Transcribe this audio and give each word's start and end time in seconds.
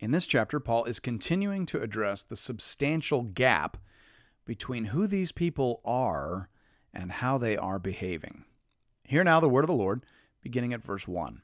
In 0.00 0.12
this 0.12 0.26
chapter, 0.26 0.60
Paul 0.60 0.84
is 0.84 1.00
continuing 1.00 1.66
to 1.66 1.82
address 1.82 2.22
the 2.22 2.36
substantial 2.36 3.22
gap 3.22 3.76
between 4.44 4.86
who 4.86 5.08
these 5.08 5.32
people 5.32 5.80
are 5.84 6.48
and 6.94 7.10
how 7.10 7.36
they 7.36 7.56
are 7.56 7.80
behaving. 7.80 8.44
Hear 9.02 9.24
now 9.24 9.40
the 9.40 9.48
word 9.48 9.64
of 9.64 9.68
the 9.68 9.74
Lord, 9.74 10.04
beginning 10.40 10.72
at 10.72 10.84
verse 10.84 11.08
1. 11.08 11.42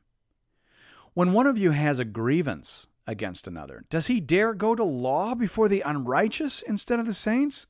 When 1.14 1.32
one 1.32 1.48
of 1.48 1.58
you 1.58 1.72
has 1.72 1.98
a 1.98 2.04
grievance 2.04 2.86
against 3.08 3.48
another, 3.48 3.84
does 3.90 4.06
he 4.06 4.20
dare 4.20 4.54
go 4.54 4.76
to 4.76 4.84
law 4.84 5.34
before 5.34 5.68
the 5.68 5.80
unrighteous 5.80 6.62
instead 6.62 7.00
of 7.00 7.06
the 7.06 7.12
saints? 7.12 7.66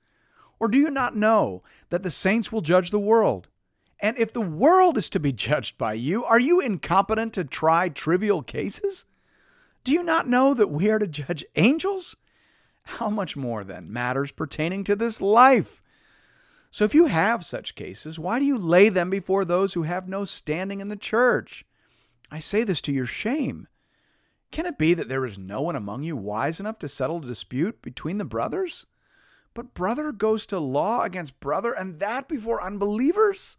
Or 0.61 0.69
do 0.69 0.77
you 0.77 0.91
not 0.91 1.17
know 1.17 1.63
that 1.89 2.03
the 2.03 2.11
saints 2.11 2.53
will 2.53 2.61
judge 2.61 2.91
the 2.91 2.99
world? 2.99 3.49
And 4.01 4.19
if 4.19 4.35
the 4.35 4.43
world 4.43 4.99
is 4.99 5.09
to 5.11 5.21
be 5.21 5.33
judged 5.33 5.79
by 5.79 5.95
you, 5.95 6.25
are 6.25 6.41
you 6.41 6.61
incompetent 6.61 7.33
to 7.35 7.45
try 7.45 7.89
trivial 7.89 8.43
cases? 8.43 9.07
Do 9.85 9.93
you 9.93 10.03
not 10.03 10.27
know 10.27 10.55
that 10.55 10.71
we 10.71 10.91
are 10.91 10.99
to 10.99 11.07
judge 11.07 11.45
angels? 11.57 12.17
How 12.85 13.11
much 13.11 13.37
more, 13.37 13.65
then, 13.65 13.93
matters 13.93 14.33
pertaining 14.33 14.83
to 14.85 14.97
this 14.97 15.21
life? 15.21 15.83
So, 16.71 16.85
if 16.85 16.95
you 16.95 17.07
have 17.07 17.45
such 17.45 17.75
cases, 17.75 18.19
why 18.19 18.39
do 18.39 18.47
you 18.47 18.59
lay 18.59 18.89
them 18.89 19.11
before 19.11 19.45
those 19.45 19.75
who 19.75 19.83
have 19.83 20.09
no 20.09 20.25
standing 20.25 20.81
in 20.81 20.89
the 20.89 20.97
church? 20.97 21.65
I 22.31 22.39
say 22.41 22.65
this 22.65 22.81
to 22.83 22.93
your 22.93 23.07
shame. 23.07 23.69
Can 24.51 24.67
it 24.67 24.79
be 24.79 24.95
that 24.95 25.09
there 25.09 25.27
is 25.27 25.39
no 25.39 25.61
one 25.61 25.77
among 25.77 26.03
you 26.03 26.17
wise 26.17 26.61
enough 26.61 26.79
to 26.79 26.89
settle 26.89 27.19
a 27.19 27.27
dispute 27.27 27.83
between 27.83 28.19
the 28.19 28.25
brothers? 28.25 28.87
But 29.53 29.75
brother 29.75 30.13
goes 30.13 30.47
to 30.47 30.59
law 30.59 31.03
against 31.03 31.41
brother, 31.41 31.73
and 31.73 32.01
that 32.01 32.27
before 32.27 32.63
unbelievers? 32.63 33.59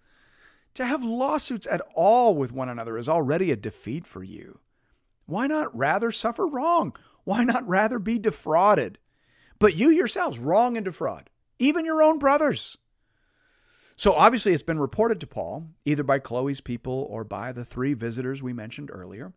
To 0.73 0.85
have 0.85 1.03
lawsuits 1.03 1.67
at 1.69 1.81
all 1.93 2.35
with 2.35 2.51
one 2.51 2.67
another 2.67 2.97
is 2.97 3.07
already 3.07 3.51
a 3.51 3.55
defeat 3.55 4.05
for 4.05 4.23
you. 4.23 4.59
Why 5.25 5.47
not 5.47 5.75
rather 5.75 6.11
suffer 6.11 6.47
wrong? 6.47 6.95
Why 7.23 7.43
not 7.43 7.67
rather 7.67 7.99
be 7.99 8.19
defrauded? 8.19 8.99
But 9.59 9.75
you 9.75 9.89
yourselves 9.89 10.39
wrong 10.39 10.77
and 10.77 10.85
defraud, 10.85 11.29
even 11.59 11.85
your 11.85 12.01
own 12.01 12.19
brothers. 12.19 12.77
So 13.95 14.13
obviously, 14.13 14.53
it's 14.53 14.63
been 14.63 14.79
reported 14.79 15.21
to 15.21 15.27
Paul, 15.27 15.69
either 15.85 16.03
by 16.03 16.19
Chloe's 16.19 16.59
people 16.59 17.07
or 17.09 17.23
by 17.23 17.51
the 17.51 17.63
three 17.63 17.93
visitors 17.93 18.43
we 18.43 18.51
mentioned 18.51 18.89
earlier, 18.91 19.33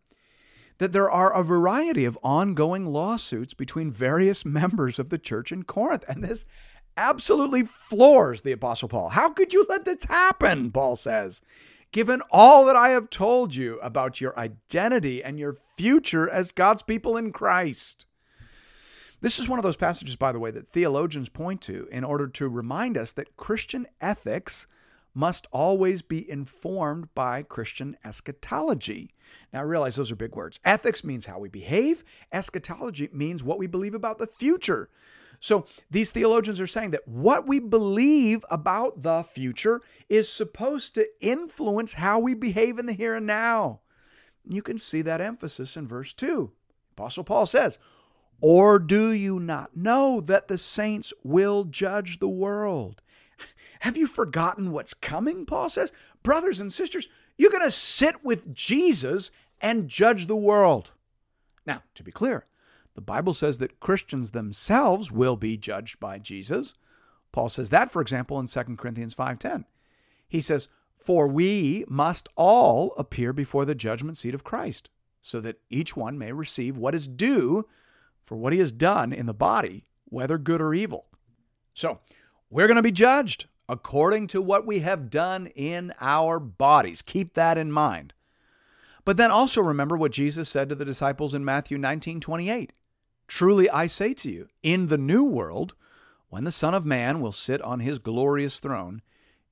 that 0.79 0.91
there 0.91 1.09
are 1.09 1.33
a 1.33 1.43
variety 1.43 2.03
of 2.03 2.19
ongoing 2.21 2.85
lawsuits 2.85 3.53
between 3.53 3.89
various 3.89 4.45
members 4.45 4.99
of 4.99 5.09
the 5.09 5.17
church 5.17 5.51
in 5.51 5.63
Corinth. 5.63 6.03
And 6.09 6.23
this 6.23 6.45
absolutely 6.97 7.63
floors 7.63 8.41
the 8.41 8.51
Apostle 8.51 8.89
Paul. 8.89 9.09
How 9.09 9.29
could 9.29 9.53
you 9.53 9.65
let 9.69 9.85
this 9.85 10.03
happen? 10.03 10.71
Paul 10.71 10.97
says. 10.97 11.41
Given 11.91 12.21
all 12.31 12.65
that 12.65 12.75
I 12.75 12.89
have 12.89 13.09
told 13.09 13.55
you 13.55 13.79
about 13.79 14.21
your 14.21 14.37
identity 14.37 15.23
and 15.23 15.39
your 15.39 15.53
future 15.53 16.29
as 16.29 16.51
God's 16.51 16.83
people 16.83 17.17
in 17.17 17.31
Christ. 17.31 18.05
This 19.21 19.39
is 19.39 19.49
one 19.49 19.57
of 19.57 19.63
those 19.63 19.75
passages, 19.75 20.15
by 20.15 20.31
the 20.31 20.39
way, 20.39 20.51
that 20.51 20.67
theologians 20.67 21.29
point 21.29 21.61
to 21.61 21.87
in 21.91 22.03
order 22.03 22.27
to 22.27 22.47
remind 22.47 22.95
us 22.95 23.11
that 23.13 23.35
Christian 23.35 23.87
ethics 23.99 24.67
must 25.15 25.47
always 25.51 26.03
be 26.03 26.29
informed 26.29 27.13
by 27.15 27.41
Christian 27.41 27.97
eschatology. 28.05 29.09
Now, 29.51 29.59
I 29.59 29.63
realize 29.63 29.95
those 29.95 30.11
are 30.11 30.15
big 30.15 30.35
words. 30.35 30.59
Ethics 30.63 31.03
means 31.03 31.25
how 31.25 31.39
we 31.39 31.49
behave, 31.49 32.03
eschatology 32.31 33.09
means 33.11 33.43
what 33.43 33.57
we 33.57 33.67
believe 33.67 33.95
about 33.95 34.19
the 34.19 34.27
future. 34.27 34.89
So 35.39 35.65
these 35.89 36.11
theologians 36.11 36.59
are 36.59 36.67
saying 36.67 36.91
that 36.91 37.07
what 37.07 37.47
we 37.47 37.59
believe 37.59 38.43
about 38.49 39.01
the 39.01 39.23
future 39.23 39.81
is 40.09 40.31
supposed 40.31 40.95
to 40.95 41.07
influence 41.21 41.93
how 41.93 42.19
we 42.19 42.33
behave 42.33 42.77
in 42.77 42.85
the 42.85 42.93
here 42.93 43.15
and 43.15 43.25
now. 43.25 43.81
You 44.47 44.61
can 44.61 44.77
see 44.77 45.01
that 45.03 45.21
emphasis 45.21 45.77
in 45.77 45.87
verse 45.87 46.13
2. 46.13 46.51
Apostle 46.91 47.23
Paul 47.23 47.45
says, 47.45 47.79
Or 48.41 48.79
do 48.79 49.11
you 49.11 49.39
not 49.39 49.75
know 49.75 50.19
that 50.21 50.47
the 50.47 50.57
saints 50.57 51.13
will 51.23 51.63
judge 51.63 52.19
the 52.19 52.29
world? 52.29 53.01
Have 53.81 53.95
you 53.95 54.07
forgotten 54.07 54.71
what's 54.71 54.93
coming? 54.93 55.45
Paul 55.45 55.69
says, 55.69 55.93
Brothers 56.23 56.59
and 56.59 56.73
sisters, 56.73 57.07
you're 57.37 57.51
going 57.51 57.63
to 57.63 57.71
sit 57.71 58.25
with 58.25 58.53
Jesus 58.53 59.31
and 59.61 59.87
judge 59.87 60.27
the 60.27 60.35
world. 60.35 60.91
Now, 61.65 61.83
to 61.95 62.03
be 62.03 62.11
clear, 62.11 62.45
the 62.99 63.05
Bible 63.05 63.33
says 63.33 63.59
that 63.59 63.79
Christians 63.79 64.31
themselves 64.31 65.09
will 65.09 65.37
be 65.37 65.55
judged 65.55 66.01
by 66.01 66.19
Jesus. 66.19 66.73
Paul 67.31 67.47
says 67.47 67.69
that, 67.69 67.93
for 67.93 68.01
example, 68.01 68.37
in 68.41 68.47
2 68.47 68.77
Corinthians 68.77 69.13
5:10. 69.13 69.63
He 70.27 70.41
says, 70.41 70.67
"For 70.97 71.25
we 71.25 71.85
must 71.87 72.27
all 72.35 72.93
appear 72.97 73.31
before 73.31 73.63
the 73.63 73.73
judgment 73.73 74.17
seat 74.17 74.33
of 74.33 74.43
Christ, 74.43 74.89
so 75.21 75.39
that 75.39 75.61
each 75.69 75.95
one 75.95 76.17
may 76.17 76.33
receive 76.33 76.75
what 76.77 76.93
is 76.93 77.07
due 77.07 77.65
for 78.21 78.35
what 78.35 78.51
he 78.51 78.59
has 78.59 78.73
done 78.73 79.13
in 79.13 79.27
the 79.27 79.33
body, 79.33 79.85
whether 80.03 80.37
good 80.37 80.59
or 80.59 80.73
evil." 80.73 81.05
So, 81.73 82.01
we're 82.49 82.67
going 82.67 82.75
to 82.75 82.81
be 82.81 82.91
judged 82.91 83.47
according 83.69 84.27
to 84.27 84.41
what 84.41 84.67
we 84.67 84.79
have 84.79 85.09
done 85.09 85.47
in 85.47 85.93
our 86.01 86.37
bodies. 86.37 87.01
Keep 87.01 87.33
that 87.35 87.57
in 87.57 87.71
mind. 87.71 88.13
But 89.05 89.15
then 89.15 89.31
also 89.31 89.61
remember 89.61 89.95
what 89.95 90.11
Jesus 90.11 90.49
said 90.49 90.67
to 90.67 90.75
the 90.75 90.83
disciples 90.83 91.33
in 91.33 91.45
Matthew 91.45 91.77
19:28. 91.77 92.73
Truly 93.29 93.69
I 93.69 93.85
say 93.85 94.15
to 94.15 94.31
you, 94.31 94.49
in 94.63 94.87
the 94.87 94.97
new 94.97 95.23
world, 95.23 95.75
when 96.29 96.45
the 96.45 96.51
Son 96.51 96.73
of 96.73 96.83
Man 96.83 97.21
will 97.21 97.31
sit 97.31 97.61
on 97.61 97.79
his 97.79 97.99
glorious 97.99 98.59
throne, 98.59 99.03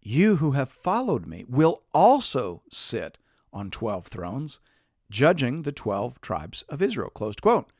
you 0.01 0.38
who 0.38 0.53
have 0.53 0.67
followed 0.67 1.27
me 1.27 1.45
will 1.47 1.83
also 1.93 2.63
sit 2.71 3.19
on 3.53 3.69
12 3.69 4.07
thrones, 4.07 4.59
judging 5.11 5.61
the 5.61 5.71
12 5.71 6.19
tribes 6.21 6.63
of 6.63 6.81
Israel. 6.81 7.11
Closed 7.11 7.43
quote. 7.43 7.71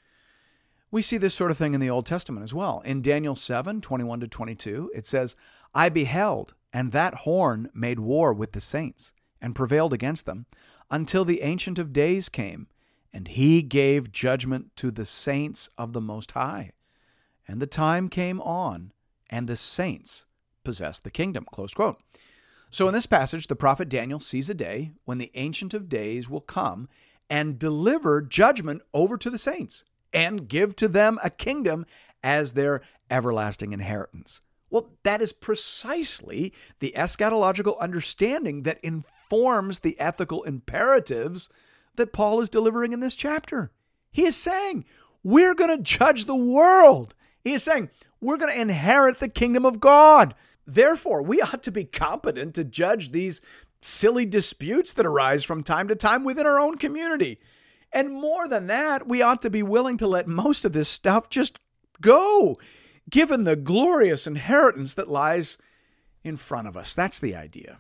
We 0.92 1.02
see 1.02 1.18
this 1.18 1.34
sort 1.34 1.50
of 1.50 1.58
thing 1.58 1.74
in 1.74 1.82
the 1.82 1.90
Old 1.90 2.06
Testament 2.06 2.44
as 2.44 2.54
well. 2.54 2.82
In 2.86 3.02
Daniel 3.02 3.36
7 3.36 3.82
21 3.82 4.20
to 4.20 4.28
22, 4.28 4.92
it 4.94 5.08
says, 5.08 5.36
I 5.74 5.90
beheld, 5.90 6.54
and 6.72 6.92
that 6.92 7.16
horn 7.16 7.72
made 7.74 8.00
war 8.00 8.34
with 8.34 8.52
the 8.52 8.62
saints, 8.62 9.14
and 9.42 9.56
prevailed 9.56 9.94
against 9.94 10.28
them, 10.28 10.46
until 10.92 11.26
the 11.26 11.42
Ancient 11.42 11.80
of 11.80 11.92
Days 11.92 12.30
came 12.30 12.68
and 13.18 13.30
he 13.30 13.64
gave 13.64 14.12
judgment 14.12 14.76
to 14.76 14.92
the 14.92 15.04
saints 15.04 15.72
of 15.76 15.92
the 15.92 16.00
Most 16.00 16.34
High. 16.34 16.70
And 17.48 17.60
the 17.60 17.66
time 17.66 18.10
came 18.10 18.40
on, 18.42 18.92
and 19.28 19.48
the 19.48 19.56
saints 19.56 20.26
possessed 20.64 21.04
the 21.04 21.10
kingdom. 21.10 21.48
Close 21.52 21.74
quote. 21.74 22.00
So 22.70 22.88
in 22.88 22.94
this 22.94 23.08
passage, 23.08 23.48
the 23.48 23.56
prophet 23.56 23.90
Daniel 23.90 24.20
sees 24.20 24.52
a 24.52 24.54
day 24.54 24.92
when 25.06 25.18
the 25.18 25.32
Ancient 25.34 25.74
of 25.74 25.90
Days 25.90 26.30
will 26.30 26.42
come 26.42 26.90
and 27.28 27.58
deliver 27.58 28.22
judgment 28.22 28.84
over 28.94 29.18
to 29.18 29.32
the 29.32 29.40
saints 29.40 29.84
and 30.14 30.48
give 30.48 30.76
to 30.76 30.88
them 30.88 31.18
a 31.24 31.32
kingdom 31.32 31.88
as 32.22 32.54
their 32.54 32.84
everlasting 33.10 33.74
inheritance. 33.74 34.42
Well, 34.70 34.92
that 35.02 35.24
is 35.24 35.34
precisely 35.34 36.54
the 36.82 36.94
eschatological 36.96 37.80
understanding 37.80 38.62
that 38.62 38.80
informs 38.84 39.80
the 39.80 40.00
ethical 40.00 40.44
imperatives 40.44 41.50
that 41.98 42.14
Paul 42.14 42.42
is 42.42 42.50
delivering 42.50 42.94
in 42.94 43.00
this 43.00 43.16
chapter. 43.16 43.72
He 44.12 44.24
is 44.24 44.36
saying, 44.36 44.86
We're 45.24 45.56
going 45.56 45.76
to 45.76 45.84
judge 45.84 46.26
the 46.26 46.36
world. 46.36 47.14
He 47.44 47.54
is 47.54 47.64
saying, 47.64 47.90
We're 48.22 48.38
going 48.38 48.54
to 48.54 48.62
inherit 48.62 49.20
the 49.20 49.30
kingdom 49.30 49.66
of 49.66 49.80
God. 49.80 50.34
Therefore, 50.66 51.22
we 51.22 51.42
ought 51.42 51.64
to 51.64 51.72
be 51.72 51.86
competent 51.86 52.56
to 52.56 52.64
judge 52.64 53.12
these 53.12 53.42
silly 53.82 54.26
disputes 54.26 54.94
that 54.94 55.06
arise 55.06 55.44
from 55.44 55.64
time 55.64 55.88
to 55.88 55.96
time 55.96 56.24
within 56.24 56.46
our 56.46 56.60
own 56.60 56.78
community. 56.78 57.40
And 57.94 58.12
more 58.14 58.48
than 58.48 58.68
that, 58.68 59.08
we 59.08 59.22
ought 59.22 59.42
to 59.44 59.50
be 59.50 59.64
willing 59.64 59.98
to 59.98 60.08
let 60.08 60.28
most 60.28 60.66
of 60.66 60.74
this 60.74 60.90
stuff 60.90 61.30
just 61.30 61.58
go, 62.02 62.58
given 63.10 63.44
the 63.44 63.56
glorious 63.56 64.28
inheritance 64.28 64.94
that 64.96 65.08
lies 65.08 65.58
in 66.24 66.36
front 66.36 66.68
of 66.68 66.76
us. 66.76 66.94
That's 66.94 67.20
the 67.20 67.36
idea. 67.36 67.78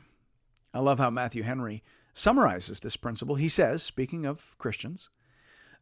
I 0.74 0.80
love 0.80 1.00
how 1.00 1.10
Matthew 1.10 1.44
Henry 1.44 1.84
summarizes 2.18 2.80
this 2.80 2.98
principle. 2.98 3.36
He 3.36 3.50
says, 3.50 3.84
speaking 3.84 4.26
of 4.26 4.58
Christians, 4.58 5.10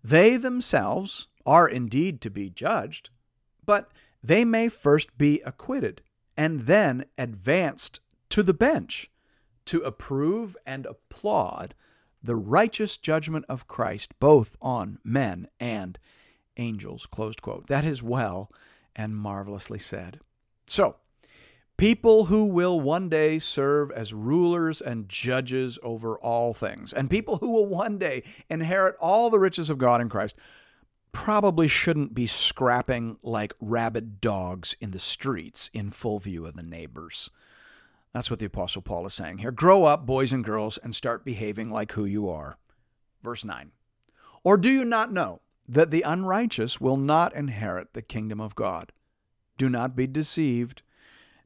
they 0.03 0.37
themselves 0.37 1.27
are 1.45 1.67
indeed 1.67 2.21
to 2.21 2.29
be 2.29 2.49
judged, 2.49 3.09
but 3.65 3.91
they 4.21 4.43
may 4.43 4.69
first 4.69 5.17
be 5.17 5.41
acquitted 5.41 6.01
and 6.35 6.61
then 6.61 7.05
advanced 7.17 8.01
to 8.29 8.43
the 8.43 8.53
bench 8.53 9.09
to 9.65 9.79
approve 9.81 10.57
and 10.65 10.85
applaud 10.85 11.73
the 12.21 12.35
righteous 12.35 12.97
judgment 12.97 13.45
of 13.47 13.67
Christ 13.67 14.19
both 14.19 14.57
on 14.61 14.99
men 15.03 15.47
and 15.59 15.97
angels. 16.57 17.05
Closed 17.05 17.41
quote. 17.41 17.67
That 17.67 17.85
is 17.85 18.03
well 18.03 18.51
and 18.95 19.15
marvelously 19.15 19.79
said. 19.79 20.19
So, 20.67 20.97
people 21.77 22.25
who 22.25 22.45
will 22.45 22.79
one 22.79 23.09
day 23.09 23.39
serve 23.39 23.91
as 23.91 24.13
rulers 24.13 24.81
and 24.81 25.09
judges 25.09 25.77
over 25.83 26.17
all 26.19 26.53
things, 26.53 26.93
and 26.93 27.09
people 27.09 27.37
who 27.37 27.51
will 27.51 27.65
one 27.65 27.97
day 27.97 28.23
inherit 28.49 28.95
all 28.99 29.29
the 29.29 29.39
riches 29.39 29.69
of 29.69 29.77
God 29.77 30.01
in 30.01 30.09
Christ, 30.09 30.37
probably 31.11 31.67
shouldn't 31.67 32.13
be 32.13 32.27
scrapping 32.27 33.17
like 33.23 33.53
rabid 33.59 34.19
dogs 34.19 34.75
in 34.81 34.91
the 34.91 34.99
streets 34.99 35.69
in 35.73 35.89
full 35.89 36.19
view 36.19 36.45
of 36.45 36.55
the 36.55 36.63
neighbors. 36.63 37.29
That's 38.13 38.29
what 38.29 38.39
the 38.39 38.45
Apostle 38.45 38.81
Paul 38.81 39.05
is 39.05 39.13
saying 39.13 39.39
here. 39.39 39.51
Grow 39.51 39.83
up, 39.83 40.05
boys 40.05 40.31
and 40.31 40.43
girls, 40.43 40.77
and 40.77 40.95
start 40.95 41.25
behaving 41.25 41.69
like 41.71 41.93
who 41.93 42.05
you 42.05 42.29
are. 42.29 42.57
Verse 43.23 43.43
9. 43.43 43.71
Or 44.43 44.57
do 44.57 44.69
you 44.69 44.85
not 44.85 45.11
know 45.11 45.41
that 45.67 45.89
the 45.89 46.03
unrighteous 46.03 46.79
will 46.79 46.97
not 46.97 47.35
inherit 47.35 47.93
the 47.93 48.01
kingdom 48.01 48.39
of 48.39 48.55
God? 48.55 48.91
Do 49.57 49.69
not 49.69 49.95
be 49.95 50.07
deceived. 50.07 50.81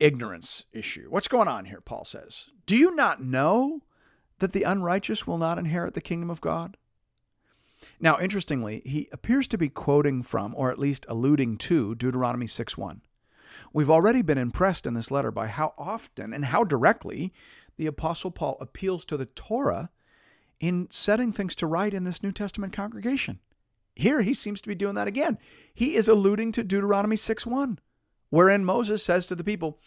ignorance 0.00 0.64
issue? 0.72 1.06
What's 1.08 1.28
going 1.28 1.48
on 1.48 1.66
here? 1.66 1.80
Paul 1.80 2.04
says. 2.04 2.48
Do 2.66 2.76
you 2.76 2.94
not 2.94 3.22
know 3.22 3.82
that 4.38 4.52
the 4.52 4.62
unrighteous 4.62 5.26
will 5.26 5.38
not 5.38 5.58
inherit 5.58 5.94
the 5.94 6.00
kingdom 6.00 6.30
of 6.30 6.40
God? 6.40 6.76
Now, 8.00 8.18
interestingly, 8.18 8.82
he 8.84 9.08
appears 9.12 9.46
to 9.48 9.58
be 9.58 9.68
quoting 9.68 10.22
from, 10.22 10.54
or 10.56 10.70
at 10.70 10.78
least 10.78 11.06
alluding 11.08 11.58
to, 11.58 11.94
Deuteronomy 11.94 12.46
6 12.46 12.78
1. 12.78 13.02
We've 13.72 13.90
already 13.90 14.22
been 14.22 14.38
impressed 14.38 14.86
in 14.86 14.94
this 14.94 15.10
letter 15.10 15.30
by 15.30 15.48
how 15.48 15.74
often 15.76 16.32
and 16.32 16.46
how 16.46 16.64
directly 16.64 17.32
the 17.76 17.86
Apostle 17.86 18.30
Paul 18.30 18.56
appeals 18.60 19.04
to 19.06 19.16
the 19.16 19.26
Torah 19.26 19.90
in 20.60 20.88
setting 20.90 21.32
things 21.32 21.54
to 21.56 21.66
right 21.66 21.92
in 21.92 22.04
this 22.04 22.22
New 22.22 22.32
Testament 22.32 22.72
congregation. 22.72 23.40
Here 23.96 24.22
he 24.22 24.34
seems 24.34 24.60
to 24.62 24.68
be 24.68 24.74
doing 24.74 24.94
that 24.94 25.08
again. 25.08 25.38
He 25.72 25.94
is 25.94 26.08
alluding 26.08 26.52
to 26.52 26.64
Deuteronomy 26.64 27.16
6 27.16 27.46
1, 27.46 27.78
wherein 28.34 28.64
Moses 28.64 29.02
says 29.04 29.26
to 29.28 29.34
the 29.34 29.44
people, 29.44 29.78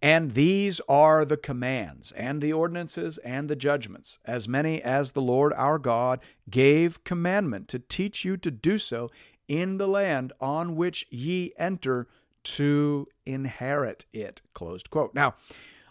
And 0.00 0.30
these 0.32 0.80
are 0.88 1.24
the 1.24 1.36
commands, 1.36 2.12
and 2.12 2.40
the 2.40 2.52
ordinances, 2.52 3.18
and 3.18 3.48
the 3.48 3.56
judgments, 3.56 4.18
as 4.24 4.46
many 4.46 4.80
as 4.82 5.12
the 5.12 5.20
Lord 5.20 5.52
our 5.54 5.78
God 5.78 6.20
gave 6.48 7.02
commandment 7.02 7.66
to 7.68 7.78
teach 7.78 8.24
you 8.24 8.36
to 8.36 8.50
do 8.50 8.78
so 8.78 9.10
in 9.48 9.78
the 9.78 9.88
land 9.88 10.32
on 10.40 10.76
which 10.76 11.06
ye 11.10 11.52
enter 11.58 12.06
to 12.44 13.08
inherit 13.26 14.06
it. 14.12 14.42
Closed 14.54 14.90
quote. 14.90 15.14
Now, 15.14 15.34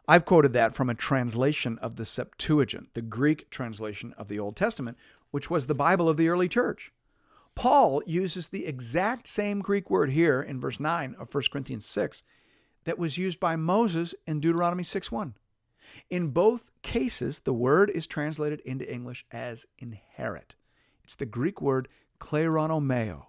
I've 0.07 0.23
quoted 0.23 0.53
that 0.53 0.73
from 0.73 0.89
a 0.89 0.95
translation 0.95 1.77
of 1.79 1.97
the 1.97 2.05
Septuagint, 2.05 2.93
the 2.93 3.01
Greek 3.01 3.49
translation 3.49 4.13
of 4.17 4.29
the 4.29 4.39
Old 4.39 4.55
Testament, 4.55 4.97
which 5.31 5.49
was 5.49 5.67
the 5.67 5.75
Bible 5.75 6.07
of 6.07 6.15
the 6.15 6.29
early 6.29 6.47
church. 6.47 6.93
Paul 7.57 8.03
uses 8.05 8.49
the 8.49 8.67
exact 8.67 9.25
same 9.25 9.61
Greek 9.61 9.89
word 9.89 10.11
here 10.11 10.39
in 10.39 10.59
verse 10.59 10.79
9 10.79 11.15
of 11.17 11.33
1 11.33 11.43
Corinthians 11.51 11.87
6 11.87 12.21
that 12.83 12.99
was 12.99 13.17
used 13.17 13.39
by 13.39 13.55
Moses 13.55 14.13
in 14.27 14.39
Deuteronomy 14.39 14.83
6:1. 14.83 15.33
In 16.11 16.27
both 16.27 16.69
cases, 16.83 17.39
the 17.39 17.55
word 17.55 17.89
is 17.89 18.05
translated 18.05 18.59
into 18.59 18.89
English 18.91 19.25
as 19.31 19.65
inherit. 19.79 20.53
It's 21.03 21.15
the 21.15 21.25
Greek 21.25 21.59
word 21.59 21.87
kleronomeo. 22.19 23.25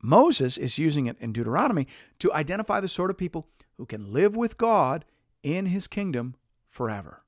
Moses 0.00 0.56
is 0.56 0.78
using 0.78 1.06
it 1.06 1.16
in 1.18 1.32
Deuteronomy 1.32 1.88
to 2.20 2.32
identify 2.32 2.78
the 2.78 2.88
sort 2.88 3.10
of 3.10 3.18
people 3.18 3.46
who 3.76 3.86
can 3.86 4.12
live 4.12 4.36
with 4.36 4.56
God 4.56 5.04
in 5.42 5.66
his 5.66 5.88
kingdom 5.88 6.36
forever. 6.68 7.24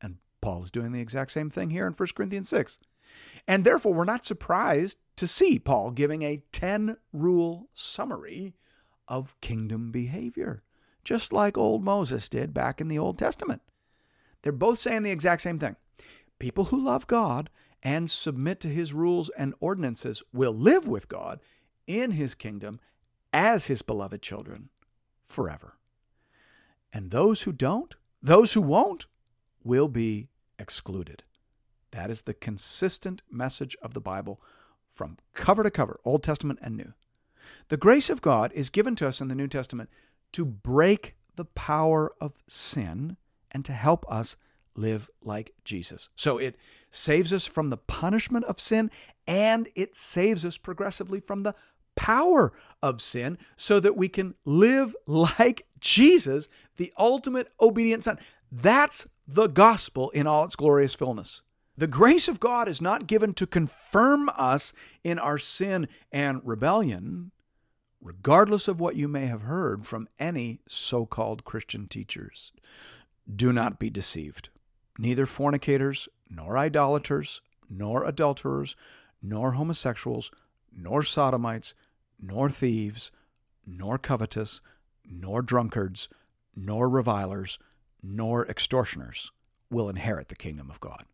And 0.00 0.18
Paul 0.40 0.62
is 0.62 0.70
doing 0.70 0.92
the 0.92 1.00
exact 1.00 1.32
same 1.32 1.50
thing 1.50 1.70
here 1.70 1.88
in 1.88 1.94
1 1.94 2.14
Corinthians 2.14 2.48
6. 2.48 2.78
And 3.46 3.64
therefore, 3.64 3.94
we're 3.94 4.04
not 4.04 4.26
surprised 4.26 4.98
to 5.16 5.26
see 5.26 5.58
Paul 5.58 5.90
giving 5.90 6.22
a 6.22 6.42
10 6.52 6.96
rule 7.12 7.68
summary 7.74 8.54
of 9.08 9.38
kingdom 9.40 9.90
behavior, 9.90 10.62
just 11.02 11.32
like 11.32 11.56
old 11.56 11.82
Moses 11.82 12.28
did 12.28 12.52
back 12.52 12.80
in 12.80 12.88
the 12.88 12.98
Old 12.98 13.18
Testament. 13.18 13.62
They're 14.42 14.52
both 14.52 14.78
saying 14.78 15.02
the 15.02 15.10
exact 15.10 15.42
same 15.42 15.58
thing. 15.58 15.76
People 16.38 16.66
who 16.66 16.84
love 16.84 17.06
God 17.06 17.50
and 17.82 18.10
submit 18.10 18.60
to 18.60 18.68
his 18.68 18.92
rules 18.92 19.30
and 19.30 19.54
ordinances 19.60 20.22
will 20.32 20.52
live 20.52 20.86
with 20.86 21.08
God 21.08 21.40
in 21.86 22.12
his 22.12 22.34
kingdom 22.34 22.80
as 23.32 23.66
his 23.66 23.82
beloved 23.82 24.22
children 24.22 24.68
forever. 25.24 25.78
And 26.92 27.10
those 27.10 27.42
who 27.42 27.52
don't, 27.52 27.94
those 28.22 28.52
who 28.52 28.62
won't, 28.62 29.06
will 29.62 29.88
be 29.88 30.28
excluded. 30.58 31.22
That 31.92 32.10
is 32.10 32.22
the 32.22 32.34
consistent 32.34 33.22
message 33.30 33.76
of 33.82 33.94
the 33.94 34.00
Bible 34.00 34.40
from 34.92 35.16
cover 35.34 35.62
to 35.62 35.70
cover, 35.70 35.98
Old 36.04 36.22
Testament 36.22 36.58
and 36.62 36.76
New. 36.76 36.92
The 37.68 37.76
grace 37.76 38.10
of 38.10 38.22
God 38.22 38.52
is 38.52 38.70
given 38.70 38.96
to 38.96 39.08
us 39.08 39.20
in 39.20 39.28
the 39.28 39.34
New 39.34 39.48
Testament 39.48 39.90
to 40.32 40.44
break 40.44 41.14
the 41.36 41.44
power 41.44 42.12
of 42.20 42.34
sin 42.46 43.16
and 43.50 43.64
to 43.64 43.72
help 43.72 44.04
us 44.10 44.36
live 44.74 45.08
like 45.22 45.54
Jesus. 45.64 46.08
So 46.14 46.38
it 46.38 46.56
saves 46.90 47.32
us 47.32 47.46
from 47.46 47.70
the 47.70 47.76
punishment 47.76 48.44
of 48.46 48.60
sin 48.60 48.90
and 49.26 49.68
it 49.74 49.96
saves 49.96 50.44
us 50.44 50.56
progressively 50.56 51.20
from 51.20 51.42
the 51.42 51.54
power 51.96 52.52
of 52.82 53.02
sin 53.02 53.38
so 53.56 53.80
that 53.80 53.96
we 53.96 54.08
can 54.08 54.34
live 54.44 54.94
like 55.06 55.66
Jesus, 55.80 56.48
the 56.76 56.92
ultimate 56.98 57.48
obedient 57.60 58.04
Son. 58.04 58.18
That's 58.50 59.06
the 59.26 59.48
gospel 59.48 60.10
in 60.10 60.26
all 60.26 60.44
its 60.44 60.56
glorious 60.56 60.94
fullness. 60.94 61.42
The 61.78 61.86
grace 61.86 62.26
of 62.26 62.40
God 62.40 62.68
is 62.68 62.82
not 62.82 63.06
given 63.06 63.34
to 63.34 63.46
confirm 63.46 64.28
us 64.30 64.72
in 65.04 65.16
our 65.16 65.38
sin 65.38 65.86
and 66.10 66.40
rebellion, 66.44 67.30
regardless 68.00 68.66
of 68.66 68.80
what 68.80 68.96
you 68.96 69.06
may 69.06 69.26
have 69.26 69.42
heard 69.42 69.86
from 69.86 70.08
any 70.18 70.58
so 70.66 71.06
called 71.06 71.44
Christian 71.44 71.86
teachers. 71.86 72.50
Do 73.32 73.52
not 73.52 73.78
be 73.78 73.90
deceived. 73.90 74.48
Neither 74.98 75.24
fornicators, 75.24 76.08
nor 76.28 76.58
idolaters, 76.58 77.42
nor 77.70 78.04
adulterers, 78.04 78.74
nor 79.22 79.52
homosexuals, 79.52 80.32
nor 80.76 81.04
sodomites, 81.04 81.74
nor 82.20 82.50
thieves, 82.50 83.12
nor 83.64 83.98
covetous, 83.98 84.60
nor 85.04 85.42
drunkards, 85.42 86.08
nor 86.56 86.88
revilers, 86.88 87.60
nor 88.02 88.44
extortioners 88.48 89.30
will 89.70 89.88
inherit 89.88 90.26
the 90.26 90.34
kingdom 90.34 90.72
of 90.72 90.80
God. 90.80 91.04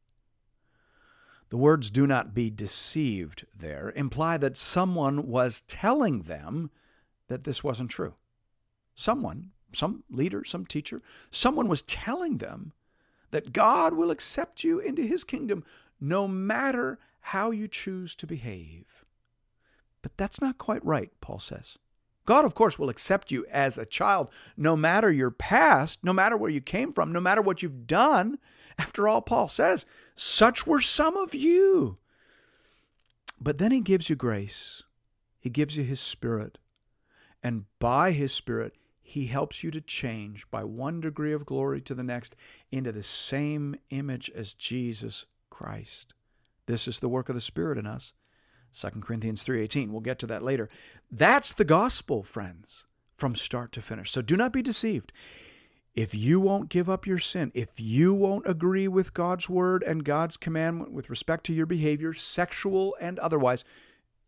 The 1.55 1.59
words 1.59 1.93
do 1.93 2.05
not 2.09 2.35
be 2.35 2.51
deceived 2.51 3.47
there 3.57 3.93
imply 3.95 4.39
that 4.39 4.57
someone 4.57 5.29
was 5.29 5.63
telling 5.69 6.23
them 6.23 6.73
that 7.29 7.45
this 7.45 7.63
wasn't 7.63 7.93
true. 7.93 8.15
Someone, 8.97 9.53
some 9.73 10.03
leader, 10.11 10.43
some 10.43 10.67
teacher, 10.67 11.01
someone 11.31 11.69
was 11.69 11.83
telling 11.83 12.39
them 12.39 12.73
that 13.31 13.53
God 13.53 13.95
will 13.95 14.11
accept 14.11 14.65
you 14.65 14.81
into 14.81 15.03
his 15.03 15.23
kingdom 15.23 15.63
no 16.01 16.27
matter 16.27 16.99
how 17.21 17.53
you 17.53 17.69
choose 17.69 18.17
to 18.17 18.27
behave. 18.27 19.05
But 20.03 20.17
that's 20.17 20.41
not 20.41 20.59
quite 20.59 20.85
right, 20.85 21.13
Paul 21.21 21.39
says. 21.39 21.79
God, 22.26 22.45
of 22.45 22.54
course, 22.54 22.78
will 22.78 22.88
accept 22.88 23.31
you 23.31 23.45
as 23.50 23.76
a 23.76 23.87
child, 23.87 24.28
no 24.57 24.76
matter 24.76 25.12
your 25.12 25.31
past, 25.31 26.02
no 26.02 26.12
matter 26.12 26.37
where 26.37 26.50
you 26.50 26.61
came 26.61 26.93
from, 26.93 27.12
no 27.12 27.21
matter 27.21 27.43
what 27.43 27.62
you've 27.62 27.87
done. 27.87 28.38
After 28.78 29.07
all, 29.07 29.23
Paul 29.23 29.49
says, 29.49 29.87
such 30.16 30.66
were 30.66 30.81
some 30.81 31.16
of 31.16 31.35
you. 31.35 31.99
But 33.40 33.59
then 33.59 33.73
he 33.73 33.81
gives 33.81 34.09
you 34.09 34.16
grace, 34.16 34.83
he 35.38 35.50
gives 35.50 35.76
you 35.76 35.85
his 35.85 36.00
spirit. 36.00 36.59
And 37.43 37.66
by 37.78 38.12
his 38.12 38.33
spirit, 38.33 38.75
he 39.02 39.26
helps 39.26 39.62
you 39.62 39.71
to 39.71 39.83
change 39.83 40.50
by 40.50 40.64
one 40.64 41.00
degree 41.00 41.35
of 41.35 41.45
glory 41.45 41.83
to 41.83 41.95
the 41.95 42.02
next 42.02 42.35
into 42.73 42.90
the 42.90 43.02
same 43.02 43.76
image 43.90 44.31
as 44.35 44.54
Jesus 44.54 45.26
Christ. 45.50 46.14
This 46.66 46.88
is 46.88 47.00
the 47.00 47.09
work 47.09 47.28
of 47.28 47.35
the 47.35 47.40
Spirit 47.40 47.76
in 47.76 47.87
us. 47.87 48.14
2 48.75 49.02
Corinthians 49.02 49.43
3:18. 49.45 49.90
We'll 49.90 50.00
get 50.00 50.19
to 50.21 50.26
that 50.26 50.43
later. 50.43 50.69
That's 51.11 51.52
the 51.52 51.64
gospel, 51.64 52.23
friends, 52.23 52.87
from 53.16 53.37
start 53.37 53.73
to 53.73 53.83
finish. 53.83 54.11
So 54.11 54.23
do 54.23 54.37
not 54.37 54.52
be 54.52 54.62
deceived. 54.62 55.12
If 55.95 56.12
you 56.12 56.40
won't 56.40 56.71
give 56.71 56.90
up 56.90 57.07
your 57.07 57.21
sin, 57.21 57.52
if 57.54 57.78
you 57.78 58.12
won't 58.12 58.49
agree 58.49 58.88
with 58.88 59.14
God's 59.14 59.49
word 59.49 59.85
and 59.85 60.04
God's 60.04 60.37
commandment 60.37 60.90
with 60.90 61.09
respect 61.09 61.45
to 61.47 61.54
your 61.54 61.66
behavior, 61.66 62.12
sexual 62.12 62.97
and 63.00 63.19
otherwise, 63.21 63.64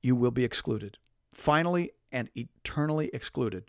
you 0.00 0.14
will 0.14 0.30
be 0.30 0.44
excluded. 0.44 0.98
Finally 1.34 1.90
and 2.12 2.30
eternally 2.36 3.10
excluded. 3.12 3.64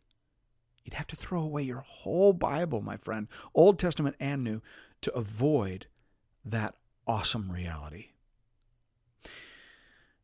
You'd 0.83 0.93
have 0.93 1.07
to 1.07 1.15
throw 1.15 1.41
away 1.41 1.63
your 1.63 1.81
whole 1.81 2.33
Bible, 2.33 2.81
my 2.81 2.97
friend, 2.97 3.27
Old 3.55 3.79
Testament 3.79 4.15
and 4.19 4.43
New, 4.43 4.61
to 5.01 5.13
avoid 5.15 5.87
that 6.45 6.75
awesome 7.07 7.51
reality. 7.51 8.11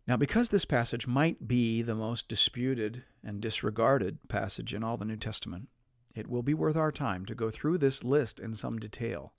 Now, 0.05 0.17
because 0.17 0.49
this 0.49 0.65
passage 0.65 1.07
might 1.07 1.47
be 1.47 1.81
the 1.81 1.95
most 1.95 2.27
disputed 2.27 3.03
and 3.23 3.39
disregarded 3.39 4.27
passage 4.27 4.73
in 4.73 4.83
all 4.83 4.97
the 4.97 5.05
New 5.05 5.15
Testament, 5.15 5.69
it 6.13 6.27
will 6.27 6.43
be 6.43 6.53
worth 6.53 6.75
our 6.75 6.91
time 6.91 7.25
to 7.25 7.35
go 7.35 7.49
through 7.49 7.77
this 7.77 8.03
list 8.03 8.39
in 8.39 8.53
some 8.53 8.79
detail. 8.79 9.33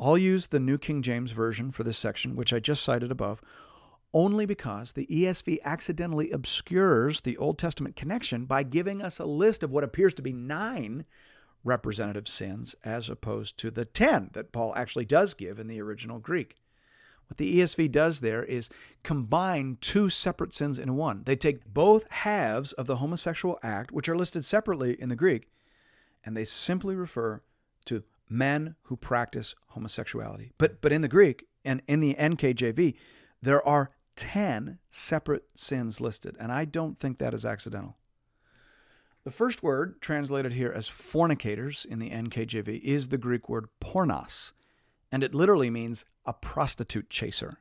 I'll 0.00 0.18
use 0.18 0.48
the 0.48 0.58
New 0.58 0.78
King 0.78 1.02
James 1.02 1.30
Version 1.30 1.70
for 1.70 1.84
this 1.84 1.98
section, 1.98 2.34
which 2.34 2.52
I 2.52 2.58
just 2.58 2.82
cited 2.82 3.12
above, 3.12 3.40
only 4.12 4.46
because 4.46 4.92
the 4.92 5.06
ESV 5.06 5.58
accidentally 5.62 6.32
obscures 6.32 7.20
the 7.20 7.36
Old 7.36 7.58
Testament 7.58 7.94
connection 7.94 8.46
by 8.46 8.64
giving 8.64 9.02
us 9.02 9.20
a 9.20 9.24
list 9.24 9.62
of 9.62 9.70
what 9.70 9.84
appears 9.84 10.14
to 10.14 10.22
be 10.22 10.32
nine 10.32 11.04
representative 11.62 12.26
sins 12.26 12.74
as 12.82 13.08
opposed 13.08 13.58
to 13.58 13.70
the 13.70 13.84
10 13.84 14.30
that 14.32 14.50
Paul 14.50 14.74
actually 14.74 15.04
does 15.04 15.34
give 15.34 15.60
in 15.60 15.68
the 15.68 15.80
original 15.80 16.18
Greek. 16.18 16.56
What 17.30 17.36
the 17.36 17.60
ESV 17.60 17.92
does 17.92 18.20
there 18.20 18.42
is 18.42 18.68
combine 19.04 19.78
two 19.80 20.08
separate 20.08 20.52
sins 20.52 20.80
in 20.80 20.96
one. 20.96 21.22
They 21.26 21.36
take 21.36 21.64
both 21.64 22.10
halves 22.10 22.72
of 22.72 22.88
the 22.88 22.96
homosexual 22.96 23.56
act, 23.62 23.92
which 23.92 24.08
are 24.08 24.16
listed 24.16 24.44
separately 24.44 25.00
in 25.00 25.10
the 25.10 25.16
Greek, 25.16 25.48
and 26.24 26.36
they 26.36 26.44
simply 26.44 26.96
refer 26.96 27.40
to 27.84 28.02
men 28.28 28.74
who 28.82 28.96
practice 28.96 29.54
homosexuality. 29.68 30.50
But 30.58 30.80
but 30.80 30.90
in 30.90 31.02
the 31.02 31.08
Greek 31.08 31.46
and 31.64 31.82
in 31.86 32.00
the 32.00 32.14
NKJV, 32.14 32.96
there 33.40 33.64
are 33.64 33.92
10 34.16 34.80
separate 34.90 35.44
sins 35.54 36.00
listed, 36.00 36.34
and 36.40 36.50
I 36.50 36.64
don't 36.64 36.98
think 36.98 37.18
that 37.18 37.32
is 37.32 37.44
accidental. 37.44 37.96
The 39.22 39.30
first 39.30 39.62
word 39.62 40.00
translated 40.00 40.54
here 40.54 40.72
as 40.74 40.88
fornicators 40.88 41.84
in 41.84 42.00
the 42.00 42.10
NKJV 42.10 42.80
is 42.80 43.08
the 43.08 43.18
Greek 43.18 43.48
word 43.48 43.68
pornos, 43.80 44.52
and 45.12 45.22
it 45.22 45.34
literally 45.34 45.70
means 45.70 46.04
a 46.24 46.32
prostitute 46.32 47.10
chaser. 47.10 47.58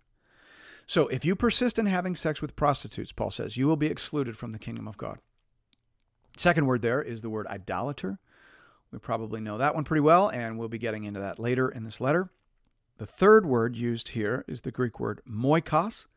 So 0.86 1.08
if 1.08 1.24
you 1.24 1.36
persist 1.36 1.78
in 1.78 1.86
having 1.86 2.16
sex 2.16 2.42
with 2.42 2.56
prostitutes, 2.56 3.12
Paul 3.12 3.32
says, 3.32 3.58
you 3.58 3.68
will 3.68 3.78
be 3.78 3.88
excluded 3.88 4.38
from 4.38 4.52
the 4.52 4.60
kingdom 4.60 4.88
of 4.88 4.98
God. 4.98 5.20
Second 6.36 6.66
word 6.66 6.82
there 6.82 7.02
is 7.02 7.22
the 7.22 7.30
word 7.30 7.48
idolater. 7.48 8.20
We 8.92 8.98
probably 8.98 9.40
know 9.40 9.58
that 9.58 9.76
one 9.76 9.84
pretty 9.84 10.02
well, 10.02 10.30
and 10.30 10.58
we'll 10.58 10.68
be 10.68 10.80
getting 10.80 11.04
into 11.04 11.20
that 11.20 11.38
later 11.38 11.70
in 11.70 11.84
this 11.84 12.02
letter. 12.02 12.32
The 12.98 13.06
third 13.06 13.46
word 13.46 13.76
used 13.76 14.10
here 14.10 14.44
is 14.48 14.62
the 14.62 14.72
Greek 14.72 15.00
word 15.00 15.22
moikos, 15.30 16.08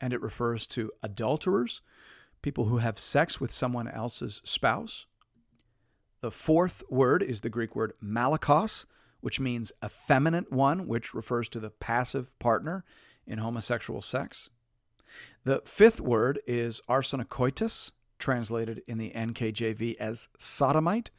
and 0.00 0.12
it 0.12 0.22
refers 0.22 0.66
to 0.68 0.92
adulterers, 1.02 1.82
people 2.40 2.66
who 2.66 2.78
have 2.78 2.98
sex 2.98 3.40
with 3.40 3.50
someone 3.50 3.88
else's 3.88 4.40
spouse. 4.44 5.06
The 6.20 6.30
fourth 6.30 6.82
word 6.88 7.22
is 7.22 7.40
the 7.40 7.50
Greek 7.50 7.74
word 7.74 7.94
malakos, 8.02 8.84
which 9.20 9.40
means 9.40 9.72
effeminate 9.84 10.52
one, 10.52 10.86
which 10.86 11.14
refers 11.14 11.48
to 11.50 11.60
the 11.60 11.70
passive 11.70 12.38
partner 12.38 12.84
in 13.26 13.38
homosexual 13.38 14.00
sex. 14.00 14.50
The 15.44 15.62
fifth 15.64 16.00
word 16.00 16.40
is 16.46 16.80
arsenokoitos, 16.88 17.92
translated 18.18 18.82
in 18.86 18.98
the 18.98 19.10
NKJV 19.10 19.96
as 19.96 20.28
sodomite. 20.38 21.10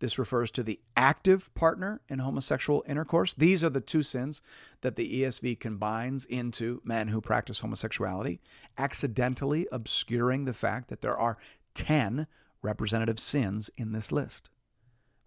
This 0.00 0.18
refers 0.18 0.50
to 0.52 0.62
the 0.62 0.80
active 0.96 1.54
partner 1.54 2.00
in 2.08 2.18
homosexual 2.18 2.84
intercourse. 2.88 3.34
These 3.34 3.62
are 3.62 3.70
the 3.70 3.80
two 3.80 4.02
sins 4.02 4.42
that 4.80 4.96
the 4.96 5.22
ESV 5.22 5.60
combines 5.60 6.24
into 6.24 6.82
men 6.84 7.08
who 7.08 7.20
practice 7.20 7.60
homosexuality, 7.60 8.40
accidentally 8.76 9.68
obscuring 9.70 10.44
the 10.44 10.52
fact 10.52 10.88
that 10.88 11.02
there 11.02 11.16
are 11.16 11.38
10 11.74 12.26
representative 12.62 13.20
sins 13.20 13.70
in 13.76 13.92
this 13.92 14.10
list. 14.10 14.50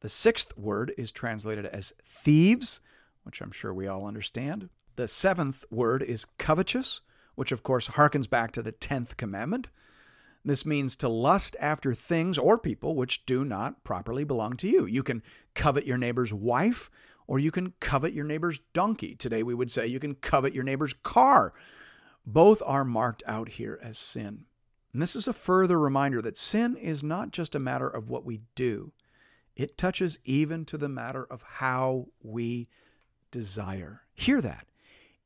The 0.05 0.09
sixth 0.09 0.55
word 0.55 0.93
is 0.99 1.11
translated 1.11 1.65
as 1.65 1.91
thieves, 2.05 2.79
which 3.23 3.41
I'm 3.41 3.49
sure 3.49 3.73
we 3.73 3.87
all 3.87 4.05
understand. 4.05 4.69
The 4.97 5.07
seventh 5.07 5.65
word 5.71 6.03
is 6.03 6.25
covetous, 6.37 7.01
which 7.33 7.51
of 7.51 7.63
course 7.63 7.87
harkens 7.87 8.29
back 8.29 8.51
to 8.51 8.61
the 8.61 8.71
tenth 8.71 9.17
commandment. 9.17 9.71
This 10.43 10.63
means 10.63 10.95
to 10.97 11.09
lust 11.09 11.55
after 11.59 11.95
things 11.95 12.37
or 12.37 12.59
people 12.59 12.95
which 12.95 13.25
do 13.25 13.43
not 13.43 13.83
properly 13.83 14.23
belong 14.23 14.57
to 14.57 14.67
you. 14.67 14.85
You 14.85 15.01
can 15.01 15.23
covet 15.55 15.87
your 15.87 15.97
neighbor's 15.97 16.31
wife, 16.31 16.91
or 17.25 17.39
you 17.39 17.49
can 17.49 17.73
covet 17.79 18.13
your 18.13 18.25
neighbor's 18.25 18.59
donkey. 18.73 19.15
Today 19.15 19.41
we 19.41 19.55
would 19.55 19.71
say 19.71 19.87
you 19.87 19.99
can 19.99 20.13
covet 20.13 20.53
your 20.53 20.63
neighbor's 20.63 20.93
car. 21.01 21.51
Both 22.27 22.61
are 22.63 22.85
marked 22.85 23.23
out 23.25 23.49
here 23.49 23.79
as 23.81 23.97
sin. 23.97 24.45
And 24.93 25.01
this 25.01 25.15
is 25.15 25.27
a 25.27 25.33
further 25.33 25.79
reminder 25.79 26.21
that 26.21 26.37
sin 26.37 26.75
is 26.75 27.01
not 27.01 27.31
just 27.31 27.55
a 27.55 27.59
matter 27.59 27.89
of 27.89 28.07
what 28.07 28.23
we 28.23 28.41
do, 28.53 28.91
it 29.55 29.77
touches 29.77 30.19
even 30.23 30.65
to 30.65 30.77
the 30.77 30.89
matter 30.89 31.23
of 31.23 31.41
how 31.41 32.07
we 32.21 32.67
desire. 33.31 34.01
Hear 34.13 34.41
that. 34.41 34.67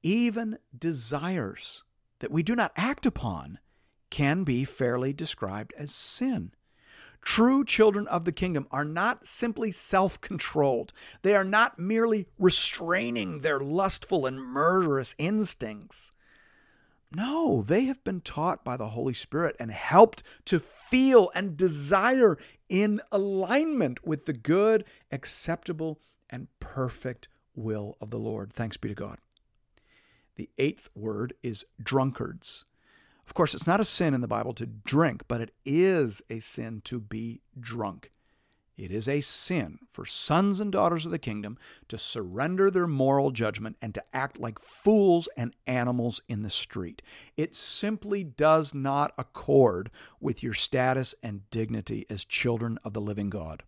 Even 0.02 0.58
desires 0.78 1.84
that 2.20 2.32
we 2.32 2.44
do 2.44 2.56
not 2.56 2.72
act 2.76 3.06
upon 3.06 3.60
can 4.10 4.44
be 4.44 4.64
fairly 4.66 5.14
described 5.14 5.74
as 5.78 5.94
sin. 5.94 6.52
True 7.22 7.66
children 7.66 8.08
of 8.08 8.24
the 8.24 8.32
kingdom 8.32 8.68
are 8.72 8.86
not 8.86 9.28
simply 9.28 9.72
self 9.72 10.22
controlled. 10.22 10.94
They 11.22 11.36
are 11.36 11.44
not 11.44 11.78
merely 11.78 12.28
restraining 12.38 13.40
their 13.40 13.60
lustful 13.60 14.26
and 14.26 14.40
murderous 14.40 15.16
instincts. 15.18 16.12
No, 17.12 17.64
they 17.64 17.86
have 17.86 18.04
been 18.04 18.22
taught 18.22 18.64
by 18.64 18.78
the 18.78 18.90
Holy 18.90 19.14
Spirit 19.14 19.56
and 19.60 19.72
helped 19.72 20.22
to 20.46 20.60
feel 20.60 21.32
and 21.34 21.58
desire 21.58 22.38
in 22.68 23.02
alignment 23.12 24.06
with 24.06 24.26
the 24.26 24.34
good, 24.34 24.86
acceptable, 25.12 26.00
and 26.30 26.48
perfect 26.60 27.28
will 27.56 27.98
of 28.00 28.12
the 28.12 28.20
Lord. 28.20 28.54
Thanks 28.54 28.78
be 28.78 28.90
to 28.90 28.96
God. 28.96 29.18
The 30.36 30.50
eighth 30.58 30.90
word 30.94 31.34
is 31.42 31.66
drunkards. 31.82 32.66
Of 33.26 33.34
course, 33.34 33.54
it's 33.54 33.68
not 33.68 33.82
a 33.82 33.86
sin 33.86 34.14
in 34.14 34.22
the 34.22 34.28
Bible 34.28 34.54
to 34.54 34.66
drink, 34.66 35.24
but 35.28 35.42
it 35.42 35.52
is 35.66 36.22
a 36.30 36.40
sin 36.40 36.82
to 36.86 37.00
be 37.00 37.42
drunk. 37.60 38.12
It 38.80 38.94
is 38.94 39.10
a 39.10 39.20
sin 39.20 39.80
for 39.92 40.06
sons 40.06 40.62
and 40.62 40.72
daughters 40.72 41.06
of 41.06 41.12
the 41.12 41.20
kingdom 41.20 41.58
to 41.90 41.98
surrender 41.98 42.72
their 42.72 42.88
moral 42.88 43.32
judgment 43.32 43.76
and 43.82 43.94
to 43.94 44.04
act 44.14 44.40
like 44.40 44.58
fools 44.58 45.28
and 45.36 45.54
animals 45.68 46.22
in 46.30 46.44
the 46.44 46.50
street. 46.50 47.02
It 47.36 47.54
simply 47.54 48.24
does 48.24 48.74
not 48.74 49.14
accord 49.18 49.92
with 50.22 50.42
your 50.44 50.54
status 50.54 51.14
and 51.22 51.50
dignity 51.50 52.06
as 52.10 52.24
children 52.24 52.80
of 52.86 52.94
the 52.94 53.02
living 53.02 53.30
God. 53.30 53.64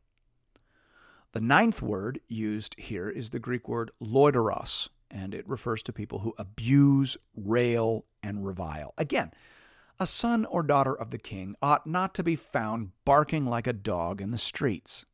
The 1.33 1.41
ninth 1.41 1.81
word 1.81 2.21
used 2.29 2.79
here 2.79 3.09
is 3.09 3.31
the 3.31 3.39
Greek 3.39 3.67
word 3.67 3.91
loideros, 4.01 4.87
and 5.09 5.33
it 5.33 5.47
refers 5.47 5.83
to 5.83 5.93
people 5.93 6.19
who 6.19 6.33
abuse, 6.37 7.17
rail, 7.35 8.05
and 8.23 8.45
revile. 8.45 8.93
Again, 8.97 9.31
a 10.01 10.07
son 10.07 10.45
or 10.45 10.63
daughter 10.63 10.95
of 10.95 11.11
the 11.11 11.19
king 11.19 11.55
ought 11.61 11.85
not 11.85 12.15
to 12.15 12.23
be 12.23 12.35
found 12.35 12.89
barking 13.05 13.45
like 13.45 13.67
a 13.67 13.71
dog 13.71 14.19
in 14.19 14.31
the 14.31 14.37
streets. 14.39 15.05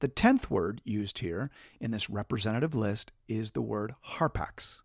The 0.00 0.08
tenth 0.08 0.50
word 0.50 0.80
used 0.84 1.20
here 1.20 1.50
in 1.80 1.92
this 1.92 2.10
representative 2.10 2.74
list 2.74 3.12
is 3.28 3.52
the 3.52 3.62
word 3.62 3.94
harpax. 4.16 4.82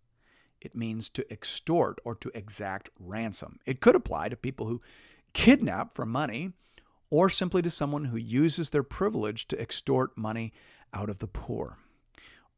It 0.62 0.76
means 0.76 1.10
to 1.10 1.26
extort 1.34 2.00
or 2.06 2.14
to 2.14 2.30
exact 2.36 2.92
ransom. 3.00 3.58
It 3.66 3.82
could 3.82 3.96
apply 3.96 4.30
to 4.30 4.36
people 4.36 4.68
who 4.68 4.82
kidnap 5.34 5.96
for 5.96 6.06
money 6.06 6.52
or 7.10 7.28
simply 7.28 7.64
to 7.64 7.72
someone 7.72 8.06
who 8.06 8.18
uses 8.18 8.70
their 8.70 8.84
privilege 8.84 9.48
to 9.48 9.60
extort 9.60 10.16
money 10.16 10.54
out 10.94 11.10
of 11.10 11.18
the 11.18 11.28
poor. 11.28 11.80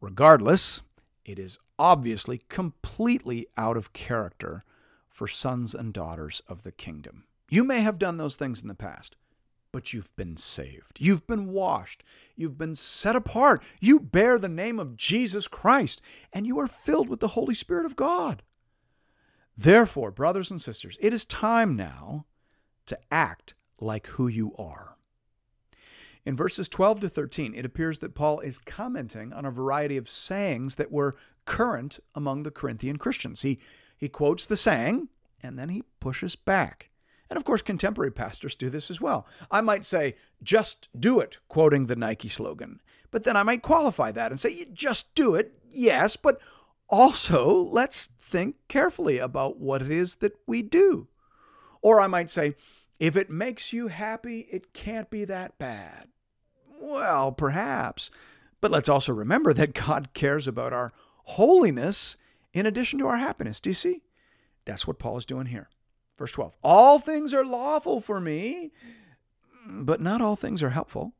Regardless, 0.01 0.81
it 1.23 1.39
is 1.39 1.57
obviously 1.77 2.41
completely 2.49 3.47
out 3.55 3.77
of 3.77 3.93
character 3.93 4.65
for 5.19 5.27
sons 5.27 5.75
and 5.75 5.91
daughters 5.91 6.41
of 6.47 6.63
the 6.63 6.71
kingdom. 6.71 7.25
You 7.49 7.65
may 7.65 7.81
have 7.81 7.99
done 7.99 8.15
those 8.15 8.37
things 8.37 8.61
in 8.61 8.69
the 8.69 8.73
past, 8.73 9.17
but 9.73 9.91
you've 9.91 10.15
been 10.15 10.37
saved. 10.37 10.97
You've 10.97 11.27
been 11.27 11.51
washed. 11.51 12.05
You've 12.37 12.57
been 12.57 12.73
set 12.73 13.17
apart. 13.17 13.61
You 13.81 13.99
bear 13.99 14.39
the 14.39 14.47
name 14.47 14.79
of 14.79 14.95
Jesus 14.95 15.49
Christ, 15.49 16.01
and 16.31 16.47
you 16.47 16.57
are 16.57 16.67
filled 16.67 17.09
with 17.09 17.19
the 17.19 17.35
Holy 17.35 17.53
Spirit 17.53 17.85
of 17.85 17.97
God. 17.97 18.43
Therefore, 19.57 20.09
brothers 20.09 20.51
and 20.51 20.61
sisters, 20.61 20.97
it 21.01 21.11
is 21.11 21.25
time 21.25 21.75
now 21.75 22.25
to 22.85 22.97
act 23.11 23.55
like 23.77 24.07
who 24.07 24.29
you 24.29 24.53
are. 24.57 24.95
In 26.25 26.37
verses 26.37 26.69
12 26.69 27.01
to 27.01 27.09
13, 27.09 27.53
it 27.55 27.65
appears 27.65 27.99
that 27.99 28.15
Paul 28.15 28.39
is 28.39 28.57
commenting 28.57 29.33
on 29.33 29.43
a 29.43 29.51
variety 29.51 29.97
of 29.97 30.09
sayings 30.09 30.75
that 30.75 30.93
were 30.93 31.17
current 31.43 31.99
among 32.15 32.43
the 32.43 32.51
Corinthian 32.51 32.95
Christians. 32.95 33.41
He 33.41 33.59
he 33.99 34.09
quotes 34.09 34.45
the 34.45 34.57
saying 34.57 35.09
and 35.43 35.59
then 35.59 35.69
he 35.69 35.83
pushes 35.99 36.35
back. 36.35 36.89
And 37.29 37.37
of 37.37 37.45
course, 37.45 37.61
contemporary 37.61 38.11
pastors 38.11 38.55
do 38.55 38.69
this 38.69 38.89
as 38.89 38.99
well. 38.99 39.27
I 39.51 39.61
might 39.61 39.85
say, 39.85 40.15
just 40.41 40.89
do 40.99 41.19
it, 41.19 41.37
quoting 41.47 41.85
the 41.85 41.95
Nike 41.95 42.29
slogan. 42.29 42.79
But 43.11 43.23
then 43.23 43.35
I 43.35 43.43
might 43.43 43.61
qualify 43.61 44.11
that 44.13 44.31
and 44.31 44.39
say, 44.39 44.65
just 44.73 45.13
do 45.13 45.35
it, 45.35 45.53
yes, 45.71 46.15
but 46.15 46.39
also 46.87 47.53
let's 47.53 48.07
think 48.19 48.55
carefully 48.67 49.19
about 49.19 49.59
what 49.59 49.81
it 49.81 49.91
is 49.91 50.17
that 50.17 50.33
we 50.47 50.61
do. 50.61 51.07
Or 51.81 51.99
I 51.99 52.07
might 52.07 52.29
say, 52.29 52.55
If 52.99 53.15
it 53.15 53.29
makes 53.29 53.73
you 53.73 53.87
happy, 53.87 54.47
it 54.51 54.73
can't 54.73 55.09
be 55.09 55.25
that 55.25 55.57
bad. 55.57 56.07
Well, 56.81 57.31
perhaps. 57.31 58.09
But 58.61 58.71
let's 58.71 58.89
also 58.89 59.13
remember 59.13 59.53
that 59.53 59.73
God 59.73 60.13
cares 60.13 60.47
about 60.47 60.73
our 60.73 60.91
holiness 61.23 62.17
in 62.53 62.65
addition 62.65 62.99
to 62.99 63.07
our 63.07 63.17
happiness. 63.17 63.59
Do 63.59 63.69
you 63.69 63.75
see? 63.75 64.01
That's 64.65 64.87
what 64.87 64.99
Paul 64.99 65.17
is 65.17 65.25
doing 65.25 65.47
here. 65.47 65.69
Verse 66.17 66.31
12 66.31 66.57
All 66.63 66.99
things 66.99 67.33
are 67.33 67.45
lawful 67.45 68.01
for 68.01 68.19
me, 68.19 68.71
but 69.67 70.01
not 70.01 70.21
all 70.21 70.35
things 70.35 70.61
are 70.61 70.69
helpful. 70.69 71.13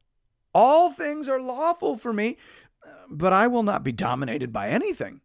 All 0.54 0.92
things 0.92 1.30
are 1.30 1.42
lawful 1.42 1.96
for 1.96 2.12
me, 2.12 2.38
but 3.10 3.34
I 3.34 3.48
will 3.48 3.64
not 3.64 3.84
be 3.84 3.92
dominated 3.92 4.52
by 4.52 4.70
anything. 4.70 5.22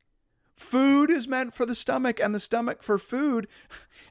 Food 0.54 1.10
is 1.10 1.26
meant 1.26 1.52
for 1.52 1.66
the 1.66 1.74
stomach, 1.74 2.20
and 2.20 2.34
the 2.34 2.40
stomach 2.40 2.82
for 2.82 2.98
food, 2.98 3.48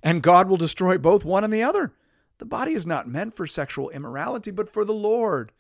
and 0.02 0.22
God 0.22 0.50
will 0.50 0.58
destroy 0.58 0.98
both 0.98 1.24
one 1.24 1.44
and 1.44 1.54
the 1.54 1.64
other. 1.64 1.94
The 2.40 2.46
body 2.46 2.74
is 2.74 2.86
not 2.86 3.08
meant 3.08 3.34
for 3.34 3.48
sexual 3.48 3.90
immorality, 3.92 4.52
but 4.52 4.70
for 4.70 4.84
the 4.84 4.94
Lord, 4.94 5.54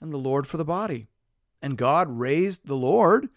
and 0.00 0.12
the 0.12 0.18
Lord 0.18 0.46
for 0.46 0.58
the 0.58 0.64
body. 0.64 1.08
And 1.62 1.78
God 1.78 2.08
raised 2.10 2.66
the 2.66 2.76
Lord 2.76 3.30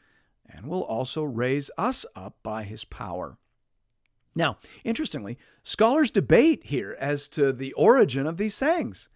and 0.53 0.67
will 0.67 0.83
also 0.83 1.23
raise 1.23 1.69
us 1.77 2.05
up 2.15 2.35
by 2.43 2.63
his 2.63 2.85
power. 2.85 3.37
Now, 4.35 4.57
interestingly, 4.83 5.37
scholars 5.63 6.11
debate 6.11 6.65
here 6.65 6.95
as 6.99 7.27
to 7.29 7.51
the 7.51 7.73
origin 7.73 8.25
of 8.25 8.37
these 8.37 8.55
sayings. 8.55 9.09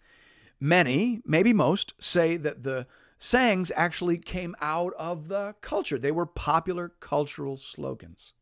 Many, 0.60 1.20
maybe 1.24 1.52
most, 1.52 1.94
say 1.98 2.36
that 2.36 2.62
the 2.62 2.86
sayings 3.18 3.72
actually 3.74 4.18
came 4.18 4.54
out 4.60 4.92
of 4.98 5.28
the 5.28 5.54
culture. 5.60 5.98
They 5.98 6.12
were 6.12 6.26
popular 6.26 6.88
cultural 7.00 7.56
slogans. 7.56 8.34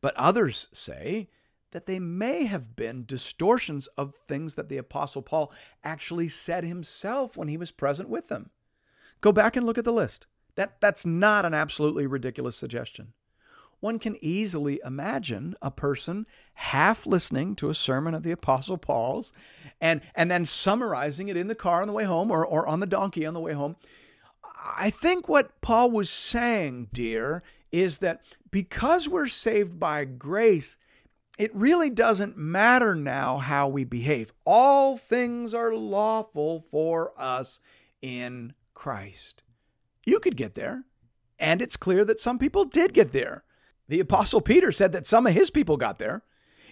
But 0.00 0.16
others 0.16 0.68
say 0.72 1.28
that 1.70 1.86
they 1.86 1.98
may 1.98 2.44
have 2.44 2.76
been 2.76 3.04
distortions 3.06 3.86
of 3.96 4.14
things 4.14 4.56
that 4.56 4.68
the 4.68 4.76
Apostle 4.76 5.22
Paul 5.22 5.52
actually 5.82 6.28
said 6.28 6.64
himself 6.64 7.36
when 7.36 7.48
he 7.48 7.56
was 7.56 7.70
present 7.70 8.08
with 8.08 8.28
them. 8.28 8.50
Go 9.20 9.32
back 9.32 9.56
and 9.56 9.64
look 9.64 9.78
at 9.78 9.84
the 9.84 9.92
list. 9.92 10.26
That, 10.56 10.80
that's 10.80 11.06
not 11.06 11.44
an 11.44 11.54
absolutely 11.54 12.06
ridiculous 12.06 12.56
suggestion. 12.56 13.14
One 13.80 13.98
can 13.98 14.16
easily 14.20 14.80
imagine 14.84 15.56
a 15.60 15.70
person 15.70 16.26
half 16.54 17.04
listening 17.04 17.56
to 17.56 17.68
a 17.68 17.74
sermon 17.74 18.14
of 18.14 18.22
the 18.22 18.30
Apostle 18.30 18.78
Paul's 18.78 19.32
and, 19.80 20.02
and 20.14 20.30
then 20.30 20.46
summarizing 20.46 21.28
it 21.28 21.36
in 21.36 21.48
the 21.48 21.56
car 21.56 21.82
on 21.82 21.88
the 21.88 21.92
way 21.92 22.04
home 22.04 22.30
or, 22.30 22.46
or 22.46 22.66
on 22.68 22.78
the 22.78 22.86
donkey 22.86 23.26
on 23.26 23.34
the 23.34 23.40
way 23.40 23.54
home. 23.54 23.74
I 24.76 24.90
think 24.90 25.28
what 25.28 25.60
Paul 25.62 25.90
was 25.90 26.10
saying, 26.10 26.90
dear, 26.92 27.42
is 27.72 27.98
that 27.98 28.20
because 28.52 29.08
we're 29.08 29.26
saved 29.26 29.80
by 29.80 30.04
grace, 30.04 30.76
it 31.36 31.50
really 31.52 31.90
doesn't 31.90 32.36
matter 32.36 32.94
now 32.94 33.38
how 33.38 33.66
we 33.66 33.82
behave. 33.82 34.32
All 34.44 34.96
things 34.96 35.54
are 35.54 35.74
lawful 35.74 36.60
for 36.60 37.12
us 37.16 37.58
in 38.00 38.54
Christ. 38.74 39.42
You 40.04 40.18
could 40.18 40.36
get 40.36 40.54
there, 40.54 40.84
and 41.38 41.62
it's 41.62 41.76
clear 41.76 42.04
that 42.04 42.20
some 42.20 42.38
people 42.38 42.64
did 42.64 42.92
get 42.92 43.12
there. 43.12 43.44
The 43.88 44.00
apostle 44.00 44.40
Peter 44.40 44.72
said 44.72 44.92
that 44.92 45.06
some 45.06 45.26
of 45.26 45.34
his 45.34 45.50
people 45.50 45.76
got 45.76 45.98
there. 45.98 46.22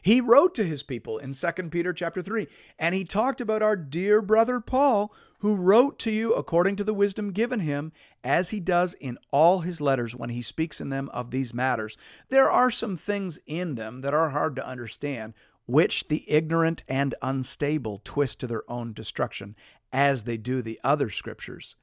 He 0.02 0.20
wrote 0.20 0.54
to 0.54 0.64
his 0.64 0.82
people 0.82 1.18
in 1.18 1.34
2 1.34 1.52
Peter 1.70 1.92
chapter 1.92 2.22
3, 2.22 2.48
and 2.78 2.94
he 2.94 3.04
talked 3.04 3.40
about 3.40 3.62
our 3.62 3.76
dear 3.76 4.22
brother 4.22 4.58
Paul, 4.58 5.12
who 5.40 5.54
wrote 5.54 5.98
to 6.00 6.10
you 6.10 6.32
according 6.32 6.76
to 6.76 6.84
the 6.84 6.94
wisdom 6.94 7.32
given 7.32 7.60
him, 7.60 7.92
as 8.24 8.50
he 8.50 8.60
does 8.60 8.94
in 8.94 9.18
all 9.30 9.60
his 9.60 9.80
letters 9.80 10.16
when 10.16 10.30
he 10.30 10.42
speaks 10.42 10.80
in 10.80 10.88
them 10.88 11.10
of 11.10 11.30
these 11.30 11.52
matters. 11.52 11.98
There 12.28 12.50
are 12.50 12.70
some 12.70 12.96
things 12.96 13.40
in 13.46 13.74
them 13.74 14.00
that 14.00 14.14
are 14.14 14.30
hard 14.30 14.56
to 14.56 14.66
understand, 14.66 15.34
which 15.66 16.08
the 16.08 16.24
ignorant 16.30 16.82
and 16.88 17.14
unstable 17.20 18.00
twist 18.02 18.40
to 18.40 18.46
their 18.46 18.68
own 18.70 18.92
destruction, 18.92 19.54
as 19.92 20.24
they 20.24 20.36
do 20.36 20.62
the 20.62 20.80
other 20.82 21.10
scriptures. 21.10 21.76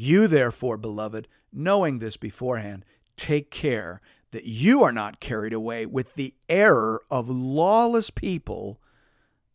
You, 0.00 0.28
therefore, 0.28 0.76
beloved, 0.76 1.26
knowing 1.52 1.98
this 1.98 2.16
beforehand, 2.16 2.84
take 3.16 3.50
care 3.50 4.00
that 4.30 4.44
you 4.44 4.84
are 4.84 4.92
not 4.92 5.18
carried 5.18 5.52
away 5.52 5.86
with 5.86 6.14
the 6.14 6.34
error 6.48 7.02
of 7.10 7.28
lawless 7.28 8.08
people 8.08 8.80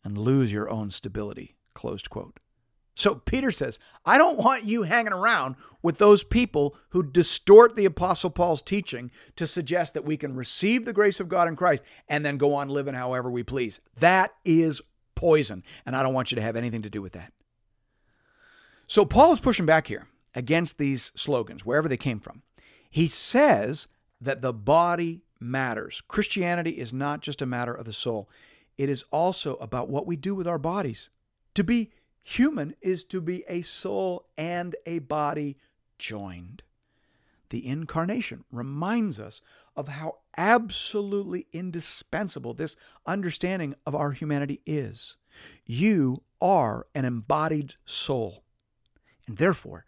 and 0.04 0.18
lose 0.18 0.52
your 0.52 0.68
own 0.68 0.90
stability. 0.90 1.56
Closed 1.72 2.10
quote. 2.10 2.40
So 2.94 3.14
Peter 3.14 3.50
says, 3.50 3.78
I 4.04 4.18
don't 4.18 4.36
want 4.36 4.64
you 4.64 4.82
hanging 4.82 5.14
around 5.14 5.56
with 5.80 5.96
those 5.96 6.24
people 6.24 6.76
who 6.90 7.02
distort 7.02 7.74
the 7.74 7.86
Apostle 7.86 8.28
Paul's 8.28 8.60
teaching 8.60 9.10
to 9.36 9.46
suggest 9.46 9.94
that 9.94 10.04
we 10.04 10.18
can 10.18 10.36
receive 10.36 10.84
the 10.84 10.92
grace 10.92 11.20
of 11.20 11.28
God 11.30 11.48
in 11.48 11.56
Christ 11.56 11.82
and 12.06 12.22
then 12.22 12.36
go 12.36 12.52
on 12.52 12.68
living 12.68 12.92
however 12.92 13.30
we 13.30 13.44
please. 13.44 13.80
That 13.98 14.34
is 14.44 14.82
poison, 15.14 15.64
and 15.86 15.96
I 15.96 16.02
don't 16.02 16.12
want 16.12 16.32
you 16.32 16.36
to 16.36 16.42
have 16.42 16.54
anything 16.54 16.82
to 16.82 16.90
do 16.90 17.00
with 17.00 17.14
that. 17.14 17.32
So 18.86 19.06
Paul 19.06 19.32
is 19.32 19.40
pushing 19.40 19.64
back 19.64 19.86
here 19.86 20.06
against 20.34 20.78
these 20.78 21.12
slogans, 21.14 21.64
wherever 21.64 21.88
they 21.88 21.96
came 21.96 22.20
from. 22.20 22.42
He 22.90 23.06
says 23.06 23.88
that 24.20 24.42
the 24.42 24.52
body 24.52 25.22
matters. 25.40 26.02
Christianity 26.06 26.78
is 26.78 26.92
not 26.92 27.20
just 27.20 27.42
a 27.42 27.46
matter 27.46 27.74
of 27.74 27.84
the 27.84 27.92
soul, 27.92 28.28
it 28.76 28.88
is 28.88 29.04
also 29.10 29.56
about 29.56 29.88
what 29.88 30.06
we 30.06 30.16
do 30.16 30.34
with 30.34 30.48
our 30.48 30.58
bodies. 30.58 31.10
To 31.54 31.62
be 31.62 31.92
human 32.22 32.74
is 32.80 33.04
to 33.04 33.20
be 33.20 33.44
a 33.48 33.62
soul 33.62 34.26
and 34.36 34.74
a 34.86 34.98
body 35.00 35.56
joined. 35.98 36.62
The 37.50 37.66
incarnation 37.66 38.44
reminds 38.50 39.20
us 39.20 39.42
of 39.76 39.88
how 39.88 40.18
absolutely 40.36 41.46
indispensable 41.52 42.54
this 42.54 42.76
understanding 43.06 43.74
of 43.86 43.94
our 43.94 44.12
humanity 44.12 44.60
is. 44.66 45.16
You 45.64 46.22
are 46.40 46.86
an 46.94 47.04
embodied 47.04 47.74
soul, 47.84 48.42
and 49.26 49.36
therefore, 49.36 49.84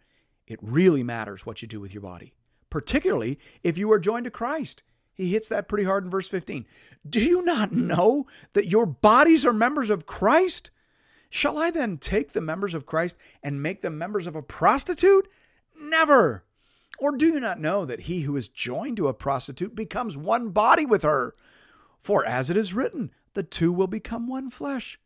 it 0.47 0.59
really 0.63 1.03
matters 1.03 1.45
what 1.45 1.63
you 1.63 1.69
do 1.69 1.81
with 1.81 1.93
your 1.93 2.03
body 2.03 2.33
particularly 2.71 3.39
if 3.63 3.79
you 3.79 3.91
are 3.91 3.99
joined 3.99 4.25
to 4.25 4.31
Christ. 4.31 4.83
He 5.15 5.33
hits 5.33 5.49
that 5.49 5.69
pretty 5.69 5.85
hard 5.85 6.05
in 6.05 6.11
verse 6.11 6.29
15. 6.29 6.67
Do 7.09 7.21
you 7.21 7.43
not 7.43 7.73
know 7.73 8.27
that 8.53 8.69
your 8.69 8.85
bodies 8.85 9.47
are 9.47 9.53
members 9.53 9.89
of 9.89 10.05
Christ? 10.05 10.71
Shall 11.31 11.57
I 11.57 11.71
then 11.71 11.97
take 11.97 12.33
the 12.33 12.41
members 12.41 12.75
of 12.75 12.85
Christ 12.85 13.17
and 13.43 13.63
make 13.63 13.81
them 13.81 13.97
members 13.97 14.27
of 14.27 14.37
a 14.37 14.43
prostitute? 14.43 15.27
Never. 15.81 16.45
Or 16.99 17.17
do 17.17 17.27
you 17.27 17.41
not 17.41 17.61
know 17.61 17.87
that 17.87 18.01
he 18.01 18.23
who 18.23 18.37
is 18.37 18.49
joined 18.49 18.99
to 18.99 19.09
a 19.09 19.15
prostitute 19.15 19.75
becomes 19.75 20.17
one 20.17 20.51
body 20.51 20.85
with 20.85 21.03
her? 21.03 21.35
For 21.99 22.27
as 22.27 22.51
it 22.51 22.59
is 22.59 22.75
written, 22.75 23.11
the 23.33 23.43
two 23.43 23.73
will 23.73 23.87
become 23.87 24.29
one 24.29 24.51
flesh. 24.51 24.99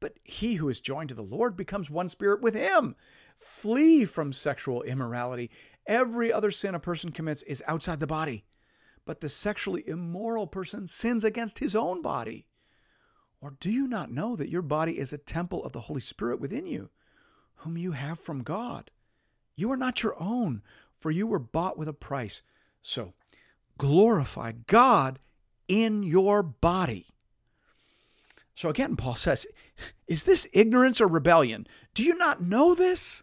But 0.00 0.18
he 0.22 0.56
who 0.56 0.68
is 0.68 0.80
joined 0.80 1.08
to 1.08 1.14
the 1.14 1.22
Lord 1.22 1.56
becomes 1.56 1.88
one 1.88 2.08
spirit 2.10 2.42
with 2.42 2.54
him. 2.54 2.94
Flee 3.36 4.04
from 4.04 4.32
sexual 4.32 4.82
immorality. 4.82 5.50
Every 5.86 6.32
other 6.32 6.50
sin 6.50 6.74
a 6.74 6.80
person 6.80 7.12
commits 7.12 7.42
is 7.44 7.62
outside 7.66 8.00
the 8.00 8.06
body, 8.06 8.44
but 9.04 9.20
the 9.20 9.28
sexually 9.28 9.86
immoral 9.86 10.46
person 10.46 10.88
sins 10.88 11.24
against 11.24 11.60
his 11.60 11.76
own 11.76 12.02
body. 12.02 12.46
Or 13.40 13.56
do 13.60 13.70
you 13.70 13.86
not 13.86 14.10
know 14.10 14.34
that 14.36 14.48
your 14.48 14.62
body 14.62 14.98
is 14.98 15.12
a 15.12 15.18
temple 15.18 15.64
of 15.64 15.72
the 15.72 15.82
Holy 15.82 16.00
Spirit 16.00 16.40
within 16.40 16.66
you, 16.66 16.90
whom 17.56 17.76
you 17.76 17.92
have 17.92 18.18
from 18.18 18.42
God? 18.42 18.90
You 19.54 19.70
are 19.70 19.76
not 19.76 20.02
your 20.02 20.20
own, 20.20 20.62
for 20.96 21.10
you 21.10 21.26
were 21.26 21.38
bought 21.38 21.78
with 21.78 21.88
a 21.88 21.92
price. 21.92 22.42
So 22.82 23.14
glorify 23.78 24.52
God 24.66 25.18
in 25.68 26.02
your 26.02 26.42
body. 26.42 27.06
So 28.54 28.70
again, 28.70 28.96
Paul 28.96 29.14
says, 29.14 29.46
Is 30.06 30.24
this 30.24 30.48
ignorance 30.52 31.00
or 31.00 31.06
rebellion? 31.06 31.66
Do 31.94 32.02
you 32.02 32.16
not 32.16 32.42
know 32.42 32.74
this? 32.74 33.22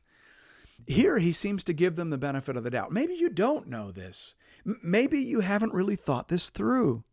Here, 0.88 1.18
he 1.18 1.32
seems 1.32 1.64
to 1.66 1.74
give 1.74 1.96
them 1.96 2.10
the 2.10 2.18
benefit 2.18 2.58
of 2.58 2.64
the 2.64 2.70
doubt. 2.70 2.92
Maybe 2.92 3.14
you 3.14 3.30
don't 3.30 3.68
know 3.68 3.92
this. 3.92 4.36
Maybe 4.66 5.20
you 5.20 5.42
haven't 5.42 5.74
really 5.74 5.96
thought 5.96 6.28
this 6.28 6.50
through. 6.50 7.04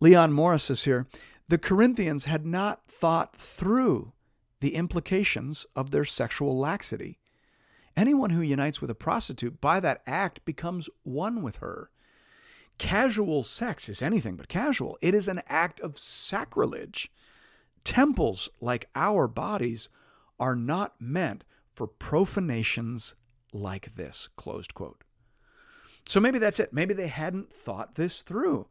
Leon 0.00 0.32
Morris 0.32 0.64
says 0.64 0.84
here 0.84 1.06
the 1.48 1.58
Corinthians 1.58 2.26
had 2.26 2.44
not 2.44 2.86
thought 2.86 3.34
through 3.34 4.12
the 4.60 4.74
implications 4.74 5.66
of 5.74 5.90
their 5.90 6.04
sexual 6.04 6.56
laxity. 6.58 7.18
Anyone 7.96 8.30
who 8.30 8.42
unites 8.42 8.80
with 8.80 8.90
a 8.90 8.94
prostitute 8.94 9.60
by 9.60 9.80
that 9.80 10.02
act 10.06 10.44
becomes 10.44 10.88
one 11.02 11.42
with 11.42 11.56
her. 11.56 11.90
Casual 12.76 13.42
sex 13.42 13.88
is 13.88 14.02
anything 14.02 14.36
but 14.36 14.48
casual, 14.48 14.98
it 15.00 15.14
is 15.14 15.26
an 15.26 15.42
act 15.46 15.80
of 15.80 15.98
sacrilege. 15.98 17.10
Temples, 17.82 18.50
like 18.60 18.88
our 18.94 19.26
bodies, 19.26 19.88
are 20.38 20.54
not 20.54 20.94
meant 21.00 21.42
for 21.78 21.86
profanations 21.86 23.14
like 23.52 23.94
this. 23.94 24.28
Closed 24.36 24.74
quote. 24.74 25.04
So 26.08 26.18
maybe 26.18 26.40
that's 26.40 26.58
it. 26.58 26.72
Maybe 26.72 26.92
they 26.92 27.06
hadn't 27.06 27.52
thought 27.52 27.94
this 27.94 28.22
through. 28.22 28.66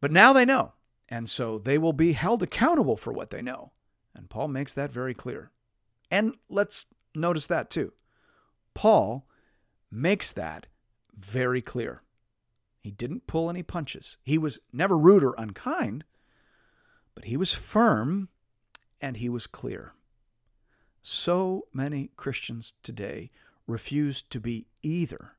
But 0.00 0.10
now 0.10 0.32
they 0.32 0.46
know. 0.46 0.72
And 1.06 1.28
so 1.28 1.58
they 1.58 1.76
will 1.76 1.92
be 1.92 2.12
held 2.12 2.42
accountable 2.42 2.96
for 2.96 3.12
what 3.12 3.28
they 3.28 3.42
know. 3.42 3.72
And 4.14 4.30
Paul 4.30 4.48
makes 4.48 4.72
that 4.72 4.90
very 4.90 5.12
clear. 5.12 5.50
And 6.10 6.34
let's 6.48 6.86
notice 7.14 7.46
that 7.48 7.68
too. 7.68 7.92
Paul 8.72 9.28
makes 9.90 10.32
that 10.32 10.66
very 11.14 11.60
clear. 11.60 12.04
He 12.80 12.90
didn't 12.90 13.26
pull 13.26 13.50
any 13.50 13.62
punches. 13.62 14.16
He 14.24 14.38
was 14.38 14.60
never 14.72 14.96
rude 14.96 15.22
or 15.22 15.34
unkind, 15.36 16.04
but 17.14 17.24
he 17.24 17.36
was 17.36 17.52
firm 17.52 18.30
and 18.98 19.18
he 19.18 19.28
was 19.28 19.46
clear. 19.46 19.93
So 21.06 21.66
many 21.70 22.10
Christians 22.16 22.72
today 22.82 23.30
refuse 23.66 24.22
to 24.22 24.40
be 24.40 24.64
either. 24.82 25.32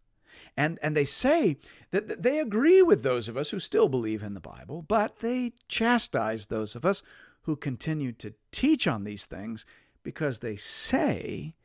And, 0.55 0.77
and 0.83 0.95
they 0.95 1.05
say 1.05 1.57
that 1.89 2.21
they 2.21 2.39
agree 2.39 2.83
with 2.83 3.01
those 3.01 3.27
of 3.27 3.35
us 3.35 3.49
who 3.49 3.59
still 3.59 3.89
believe 3.89 4.21
in 4.21 4.35
the 4.35 4.39
Bible, 4.39 4.83
but 4.83 5.21
they 5.21 5.53
chastise 5.67 6.45
those 6.45 6.75
of 6.75 6.85
us 6.85 7.01
who 7.41 7.55
continue 7.55 8.11
to 8.11 8.35
teach 8.51 8.85
on 8.85 9.05
these 9.05 9.25
things 9.25 9.65
because 10.03 10.39
they 10.39 10.55
say 10.55 11.55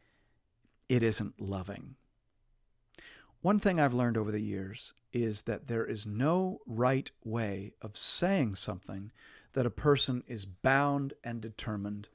it 0.89 1.03
isn't 1.03 1.39
loving. 1.39 1.97
One 3.43 3.59
thing 3.59 3.79
I've 3.79 3.93
learned 3.93 4.17
over 4.17 4.33
the 4.33 4.41
years 4.41 4.95
is 5.13 5.43
that 5.43 5.67
there 5.67 5.85
is 5.85 6.07
no 6.07 6.61
right 6.65 7.11
way 7.23 7.75
of 7.83 7.99
saying 7.99 8.55
something 8.55 9.13
that 9.53 9.67
a 9.67 9.71
person 9.71 10.23
is 10.27 10.47
bound 10.47 11.13
and 11.23 11.43
determined 11.43 12.09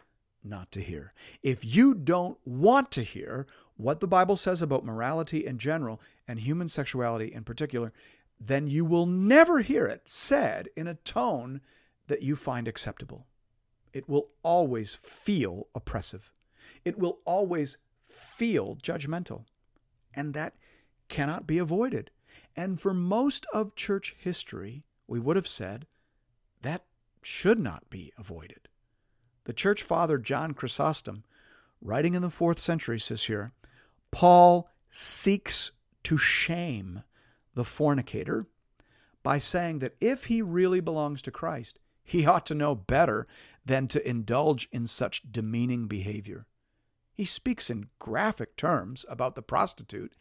not 0.45 0.71
to 0.71 0.81
hear. 0.81 1.13
If 1.43 1.65
you 1.65 1.93
don't 1.93 2.38
want 2.45 2.91
to 2.91 3.03
hear 3.03 3.47
what 3.77 3.99
the 3.99 4.08
Bible 4.08 4.38
says 4.38 4.62
about 4.62 4.86
morality 4.86 5.45
in 5.45 5.58
general 5.58 5.99
and 6.27 6.39
human 6.39 6.67
sexuality 6.67 7.34
in 7.34 7.43
particular, 7.43 7.91
then 8.39 8.67
you 8.67 8.86
will 8.86 9.05
never 9.05 9.62
hear 9.62 9.86
it 9.86 10.03
said 10.05 10.69
in 10.75 10.88
a 10.88 10.95
tone 10.95 11.62
that 12.08 12.21
you 12.21 12.36
find 12.36 12.67
acceptable. 12.67 13.25
It 13.93 14.10
will 14.10 14.29
always 14.43 14.93
feel 14.93 15.67
oppressive. 15.73 16.31
It 16.84 16.97
will 16.97 17.19
always 17.25 17.77
feel 18.10 18.75
judgmental. 18.75 19.45
And 20.13 20.34
that 20.34 20.55
cannot 21.10 21.47
be 21.47 21.58
avoided. 21.58 22.12
And 22.55 22.79
for 22.79 22.93
most 22.93 23.45
of 23.53 23.75
church 23.75 24.15
history, 24.17 24.84
we 25.08 25.19
would 25.19 25.36
have 25.36 25.47
said 25.47 25.88
that 26.62 26.86
should 27.21 27.60
not 27.60 27.89
be 27.89 28.12
avoided. 28.17 28.67
The 29.45 29.53
church 29.53 29.81
father 29.84 30.17
John 30.17 30.53
Chrysostom, 30.53 31.23
writing 31.81 32.13
in 32.13 32.21
the 32.21 32.29
fourth 32.29 32.60
century, 32.60 32.99
says 32.99 33.23
here 33.23 33.53
Paul 34.12 34.69
seeks 34.89 35.71
to 36.03 36.17
shame 36.17 37.03
the 37.53 37.63
fornicator 37.63 38.47
by 39.23 39.38
saying 39.38 39.79
that 39.79 39.95
if 39.99 40.25
he 40.25 40.41
really 40.41 40.79
belongs 40.79 41.21
to 41.23 41.31
Christ, 41.31 41.79
he 42.03 42.25
ought 42.25 42.45
to 42.47 42.55
know 42.55 42.75
better 42.75 43.27
than 43.65 43.88
to 43.88 44.08
indulge 44.08 44.67
in 44.71 44.86
such 44.86 45.31
demeaning 45.31 45.88
behavior. 45.88 46.45
He 47.13 47.25
speaks 47.25 47.69
in 47.69 47.89
graphic 47.97 48.55
terms 48.55 49.05
about 49.10 49.36
the 49.36 49.41
prostitute 49.41 50.13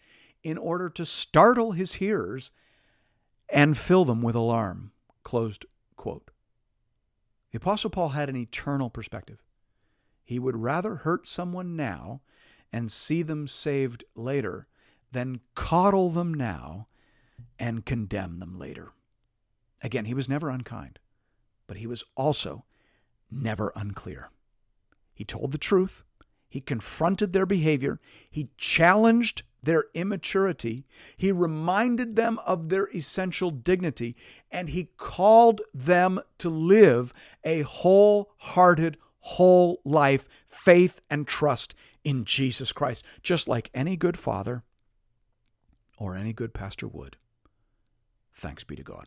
in 0.43 0.57
order 0.57 0.89
to 0.91 1.05
startle 1.05 1.73
his 1.73 1.95
hearers 1.95 2.51
and 3.49 3.77
fill 3.77 4.05
them 4.05 4.23
with 4.23 4.35
alarm. 4.35 4.93
Closed 5.25 5.67
quote. 5.97 6.31
The 7.55 7.61
Apostle 7.61 7.90
Paul 7.90 8.09
had 8.09 8.29
an 8.29 8.35
eternal 8.35 8.90
perspective. 8.90 9.40
He 10.25 10.40
would 10.40 10.57
rather 10.57 10.97
hurt 10.97 11.25
someone 11.25 11.77
now 11.77 12.21
and 12.73 12.90
see 12.90 13.23
them 13.23 13.47
saved 13.47 14.03
later 14.17 14.67
than 15.12 15.38
coddle 15.55 16.11
them 16.11 16.35
now 16.35 16.88
and 17.57 17.87
condemn 17.87 18.40
them 18.40 18.59
later. 18.59 18.90
Again, 19.85 20.07
he 20.07 20.14
was 20.14 20.29
never 20.29 20.51
unkind, 20.51 20.99
but 21.69 21.77
he 21.77 21.87
was 21.87 22.03
also 22.17 22.64
never 23.31 23.71
unclear. 23.77 24.31
He 25.14 25.25
told 25.25 25.53
the 25.53 25.57
truth, 25.57 26.03
he 26.49 26.61
confronted 26.61 27.33
their 27.33 27.47
behavior, 27.47 28.01
he 28.29 28.49
challenged 28.59 29.45
their 29.64 29.87
immaturity, 29.94 30.85
he 31.16 31.33
reminded 31.33 32.16
them 32.16 32.38
of 32.46 32.68
their 32.68 32.88
essential 32.94 33.50
dignity, 33.50 34.14
and 34.50 34.70
he 34.70 34.88
called 34.96 35.61
them 35.72 36.20
to 36.38 36.48
live 36.48 37.12
a 37.44 37.62
wholehearted, 37.62 38.96
whole 39.20 39.81
life, 39.85 40.29
faith 40.46 41.00
and 41.11 41.27
trust 41.27 41.74
in 42.05 42.24
Jesus 42.24 42.72
Christ, 42.72 43.05
just 43.22 43.48
like 43.48 43.70
any 43.74 43.96
good 43.96 44.18
father 44.18 44.62
or 45.98 46.16
any 46.16 46.33
good 46.33 46.53
pastor 46.53 46.87
would. 46.87 47.16
Thanks 48.35 48.64
be 48.64 48.77
to 48.77 48.83
God. 48.83 49.07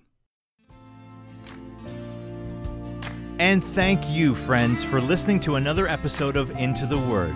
And 3.40 3.64
thank 3.64 4.10
you, 4.10 4.34
friends, 4.34 4.84
for 4.84 5.00
listening 5.00 5.40
to 5.42 5.56
another 5.56 5.88
episode 5.88 6.36
of 6.36 6.50
Into 6.52 6.88
the 6.88 6.98
Word. 6.98 7.36